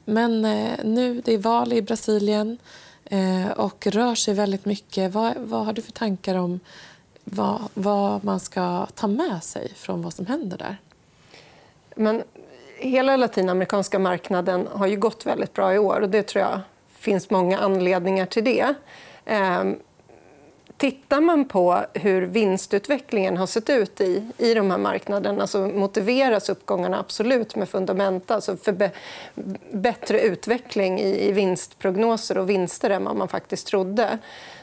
Men 0.05 0.41
nu 0.83 1.21
det 1.25 1.33
är 1.33 1.37
val 1.37 1.73
i 1.73 1.81
Brasilien 1.81 2.57
och 3.55 3.87
rör 3.87 4.15
sig 4.15 4.33
väldigt 4.33 4.65
mycket. 4.65 5.11
Vad, 5.11 5.33
vad 5.37 5.65
har 5.65 5.73
du 5.73 5.81
för 5.81 5.91
tankar 5.91 6.35
om 6.35 6.59
vad, 7.23 7.61
vad, 7.73 8.23
man 8.23 8.39
ska 8.39 8.85
ta 8.95 9.07
med 9.07 9.43
sig 9.43 9.73
från 9.75 10.01
vad 10.01 10.13
som 10.13 10.25
händer 10.25 10.57
där? 10.57 10.77
Men 11.95 12.23
hela 12.77 13.17
latinamerikanska 13.17 13.99
marknaden 13.99 14.67
har 14.71 14.87
ju 14.87 14.95
gått 14.97 15.25
väldigt 15.25 15.53
bra 15.53 15.73
i 15.73 15.79
år 15.79 16.01
och 16.01 16.09
det 16.09 16.23
tror 16.23 16.43
jag 16.43 16.59
finns 17.03 17.29
många 17.29 17.59
anledningar 17.59 18.25
till 18.25 18.43
det. 18.43 18.73
Ehm, 19.25 19.79
tittar 20.77 21.21
man 21.21 21.45
på 21.45 21.85
hur 21.93 22.21
vinstutvecklingen 22.21 23.37
har 23.37 23.47
sett 23.47 23.69
ut 23.69 24.01
i, 24.01 24.29
i 24.37 24.53
de 24.53 24.71
här 24.71 24.77
marknaderna 24.77 25.47
så 25.47 25.67
motiveras 25.67 26.49
uppgångarna 26.49 26.99
absolut 26.99 27.55
med 27.55 27.69
fundamenta, 27.69 28.35
alltså 28.35 28.57
för 28.57 28.71
be, 28.71 28.91
bättre 29.71 30.21
utveckling 30.21 30.99
i, 30.99 31.29
i 31.29 31.31
vinstprognoser 31.31 32.37
och 32.37 32.49
vinster 32.49 32.89
än 32.89 33.03
vad 33.03 33.15
man 33.15 33.27
faktiskt 33.27 33.67
trodde. 33.67 34.17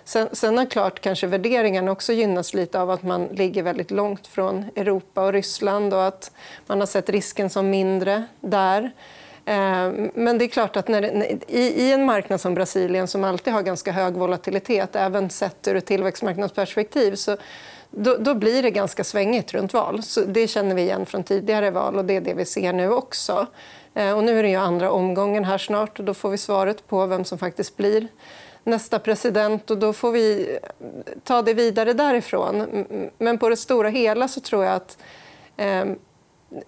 Sen, 0.04 0.28
sen 0.32 0.58
har 0.58 0.66
klart 0.66 1.00
kanske 1.00 1.26
värderingen 1.26 1.88
också 1.88 2.12
gynnas 2.12 2.54
lite 2.54 2.80
av 2.80 2.90
att 2.90 3.02
man 3.02 3.24
ligger 3.24 3.62
väldigt 3.62 3.90
långt 3.90 4.26
från 4.26 4.64
Europa 4.76 5.24
och 5.24 5.32
Ryssland 5.32 5.94
och 5.94 6.06
att 6.06 6.32
man 6.66 6.80
har 6.80 6.86
sett 6.86 7.08
risken 7.10 7.50
som 7.50 7.70
mindre 7.70 8.24
där. 8.40 8.90
Ehm, 9.50 10.10
men 10.14 10.38
det 10.38 10.44
är 10.44 10.48
klart 10.48 10.76
att 10.76 10.88
när, 10.88 11.02
i, 11.48 11.92
en 11.92 12.04
marknad 12.04 12.40
som 12.40 12.54
Brasilien 12.54 13.08
som 13.08 13.24
alltid 13.24 13.52
har 13.52 13.62
ganska 13.62 13.92
hög 13.92 14.14
volatilitet, 14.14 14.96
även 14.96 15.30
sett 15.30 15.68
ur 15.68 15.76
ett 15.76 15.86
tillväxtmarknadsperspektiv, 15.86 17.14
så 17.14 17.36
då, 17.90 18.16
då, 18.16 18.34
blir 18.34 18.62
det 18.62 18.70
ganska 18.70 19.04
svängigt 19.04 19.54
runt 19.54 19.72
val. 19.72 20.02
Så 20.02 20.20
det 20.20 20.48
känner 20.48 20.74
vi 20.74 20.82
igen 20.82 21.06
från 21.06 21.24
tidigare 21.24 21.70
val 21.70 21.96
och 21.96 22.04
det 22.04 22.16
är 22.16 22.20
det 22.20 22.34
vi 22.34 22.44
ser 22.44 22.72
nu 22.72 22.90
också. 22.90 23.46
Ehm, 23.94 24.16
och 24.16 24.24
nu 24.24 24.38
är 24.38 24.42
det 24.42 24.48
ju 24.48 24.56
andra 24.56 24.90
omgången 24.90 25.44
här 25.44 25.58
snart 25.58 25.98
och 25.98 26.04
då 26.04 26.14
får 26.14 26.30
vi 26.30 26.38
svaret 26.38 26.86
på 26.86 27.06
vem 27.06 27.24
som 27.24 27.38
faktiskt 27.38 27.76
blir 27.76 28.08
nästa 28.64 28.98
president 28.98 29.70
och 29.70 29.78
då 29.78 29.92
får 29.92 30.12
vi 30.12 30.58
eh, 30.62 30.86
ta 31.24 31.42
det 31.42 31.54
vidare 31.54 31.92
därifrån. 31.92 32.84
Men 33.18 33.38
på 33.38 33.48
det 33.48 33.56
stora 33.56 33.88
hela 33.88 34.28
så 34.28 34.40
tror 34.40 34.64
jag 34.64 34.74
att 34.74 34.98
eh, 35.56 35.84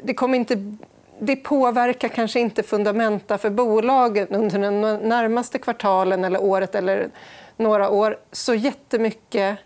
det 0.02 0.14
kommer 0.14 0.38
inte 0.38 0.76
det 1.18 1.36
påverkar 1.36 2.08
kanske 2.08 2.40
inte 2.40 2.62
fundamenta 2.62 3.38
för 3.38 3.50
bolagen 3.50 4.28
under 4.28 4.58
de 4.58 4.80
närmaste 4.80 5.58
kvartalen 5.58 6.24
eller 6.24 6.42
året 6.42 6.74
eller 6.74 7.10
några 7.56 7.90
år 7.90 8.18
så 8.32 8.54
jättemycket 8.54 9.58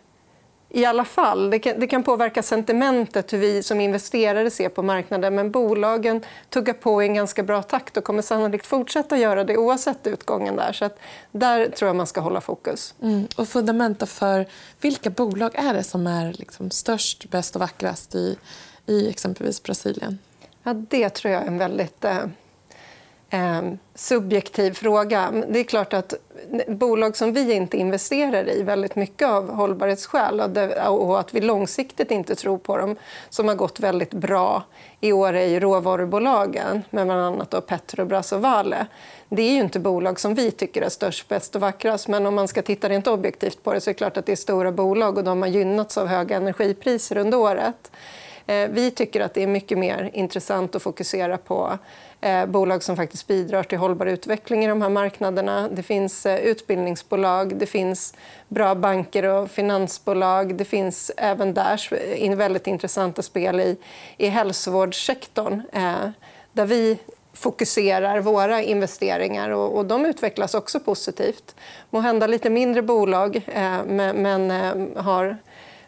i 0.69 0.85
alla 0.85 1.05
fall. 1.05 1.51
Det 1.51 1.59
kan, 1.59 1.81
det 1.81 1.87
kan, 1.87 2.03
påverka 2.03 2.43
sentimentet, 2.43 3.33
hur 3.33 3.39
vi 3.39 3.63
som 3.63 3.81
investerare 3.81 4.51
ser 4.51 4.69
på 4.69 4.83
marknaden 4.83 5.35
men 5.35 5.51
bolagen 5.51 6.25
tuggar 6.51 6.75
på 6.75 7.03
i 7.03 7.07
en 7.07 7.15
ganska 7.15 7.43
bra 7.43 7.63
takt 7.63 7.97
och 7.97 8.05
kommer 8.05 8.23
sannolikt 8.23 8.67
fortsätta 8.67 9.17
göra 9.19 9.45
det 9.45 9.57
oavsett 9.57 10.07
utgången. 10.07 10.57
där. 10.57 10.73
Så 10.73 10.85
att 10.85 10.99
där 11.33 11.69
tror 11.69 11.89
jag 11.89 11.97
man 11.97 12.07
ska 12.07 12.21
hålla 12.21 12.41
fokus. 12.41 12.95
Mm. 13.03 13.27
Och 13.37 13.49
fundamenta 13.49 14.07
för 14.07 14.47
vilka 14.81 15.11
bolag 15.11 15.51
är 15.55 15.75
det 15.75 15.85
som 15.85 16.07
är 16.07 16.33
liksom 16.33 16.71
störst, 16.71 17.31
bäst 17.31 17.55
och 17.55 17.61
vackrast 17.61 18.15
i, 18.15 18.37
i 18.87 19.09
exempelvis 19.09 19.63
Brasilien? 19.63 20.19
Ja, 20.67 20.73
det 20.75 21.09
tror 21.09 21.35
jag 21.35 21.43
är 21.43 21.47
en 21.47 21.59
väldigt 21.59 22.05
eh, 22.05 22.23
eh, 23.31 23.63
subjektiv 23.95 24.73
fråga. 24.73 25.33
Det 25.49 25.59
är 25.59 25.65
klart 25.65 25.93
att 25.95 26.15
bolag 26.69 27.17
som 27.17 27.33
vi 27.33 27.53
inte 27.53 27.77
investerar 27.77 28.51
i 28.51 28.63
väldigt 28.63 28.97
mycket 28.97 29.29
av 29.29 29.51
hållbarhetsskäl 29.51 30.41
och 30.89 31.21
att 31.21 31.35
vi 31.35 31.41
långsiktigt 31.41 32.11
inte 32.11 32.35
tror 32.35 32.59
på 32.59 32.77
dem, 32.77 32.97
som 33.29 33.49
har 33.49 33.55
gått 33.55 33.81
väldigt 33.81 34.11
bra 34.11 34.63
i 35.01 35.13
år 35.13 35.35
är 35.35 35.61
råvarubolagen 35.61 36.83
med 36.91 37.07
bland 37.07 37.21
annat 37.21 37.51
då 37.51 37.61
Petrobras 37.61 38.33
och 38.33 38.41
Vale. 38.41 38.87
Det 39.29 39.43
är 39.43 39.51
ju 39.51 39.61
inte 39.61 39.81
bolag 39.81 40.21
som 40.21 40.35
vi 40.35 40.51
tycker 40.51 40.83
är 40.83 40.89
störst, 40.89 41.29
bäst 41.29 41.55
och 41.55 41.61
vackrast 41.61 42.09
men 42.09 42.27
om 42.27 42.35
man 42.35 42.49
ska 42.49 42.63
titta 42.63 42.89
rent 42.89 43.07
objektivt 43.07 43.63
på 43.63 43.73
det 43.73 43.81
så 43.81 43.91
är 43.91 43.95
det 43.95 43.99
klart 43.99 44.17
att 44.17 44.27
det 44.27 44.33
är 44.33 44.37
stora 44.37 44.73
bolag 44.73 45.19
och 45.19 45.25
de 45.25 45.43
har 45.43 45.49
gynnats 45.49 45.99
av 45.99 46.07
höga 46.07 46.37
energipriser 46.37 47.17
under 47.17 47.39
året. 47.39 47.91
Eh, 48.47 48.69
vi 48.69 48.91
tycker 48.91 49.21
att 49.21 49.35
det 49.35 49.43
är 49.43 49.47
mycket 49.47 49.79
mer 49.79 50.11
intressant 50.13 50.75
att 50.75 50.83
fokusera 50.83 51.39
på 51.39 51.79
eh, 52.21 52.47
bolag 52.47 52.83
som 52.83 52.97
faktiskt 52.97 53.27
bidrar 53.27 53.63
till 53.63 53.79
hållbar 53.79 54.07
utveckling 54.07 54.65
i 54.65 54.69
de 54.69 54.83
här 54.83 54.89
marknaderna. 54.89 55.69
Det 55.69 55.83
finns 55.83 56.27
eh, 56.27 56.39
utbildningsbolag, 56.39 57.57
det 57.57 57.67
finns 57.67 58.15
bra 58.49 58.75
banker 58.75 59.25
och 59.25 59.51
finansbolag. 59.51 60.55
Det 60.55 60.65
finns 60.65 61.11
även 61.17 61.55
där 61.55 62.37
väldigt 62.37 62.67
intressanta 62.67 63.23
spel 63.23 63.61
i, 63.61 63.77
i 64.17 64.27
hälsovårdssektorn 64.27 65.63
där 66.53 66.67
vi 66.67 66.99
fokuserar 67.33 68.21
våra 68.21 68.63
investeringar 68.63 69.51
och, 69.51 69.77
och 69.77 69.87
de 69.87 70.07
utvecklas 70.07 70.55
också 70.55 70.81
positivt. 70.81 71.55
Må 71.91 72.01
hända 72.01 72.27
lite 72.27 72.51
mindre 72.51 72.83
bolag 72.83 73.41
men, 73.87 74.17
men 74.23 74.51
har 74.97 75.37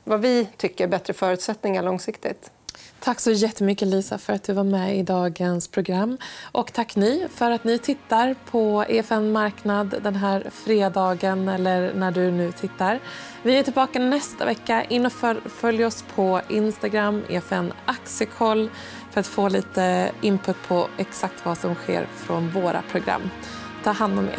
vad 0.08 0.20
vi 0.20 0.48
tycker 0.56 0.88
bättre 0.88 1.12
förutsättningar 1.12 1.82
långsiktigt. 1.82 2.50
Tack 3.00 3.20
så 3.20 3.30
jättemycket 3.30 3.88
Lisa 3.88 4.18
för 4.18 4.32
att 4.32 4.42
du 4.42 4.52
var 4.52 4.64
med 4.64 4.98
i 4.98 5.02
dagens 5.02 5.68
program. 5.68 6.18
Och 6.52 6.72
tack 6.72 6.96
ni 6.96 7.28
för 7.34 7.50
att 7.50 7.64
ni 7.64 7.78
tittar 7.78 8.36
på 8.50 8.84
EFN 8.88 9.32
Marknad 9.32 9.94
den 10.02 10.14
här 10.14 10.50
fredagen 10.52 11.48
eller 11.48 11.94
när 11.94 12.10
du 12.10 12.30
nu 12.30 12.52
tittar. 12.52 13.00
Vi 13.42 13.58
är 13.58 13.62
tillbaka 13.62 13.98
nästa 13.98 14.44
vecka. 14.44 14.84
In 14.84 15.06
och 15.06 15.12
följ 15.46 15.84
oss 15.84 16.04
på 16.14 16.40
Instagram, 16.48 17.22
EFN 17.28 17.72
Aktiekoll 17.84 18.70
för 19.10 19.20
att 19.20 19.26
få 19.26 19.48
lite 19.48 20.12
input 20.20 20.56
på 20.68 20.88
exakt 20.98 21.44
vad 21.44 21.58
som 21.58 21.74
sker 21.74 22.06
från 22.16 22.50
våra 22.50 22.82
program. 22.82 23.30
Ta 23.84 23.90
hand 23.90 24.18
om 24.18 24.28
er. 24.28 24.38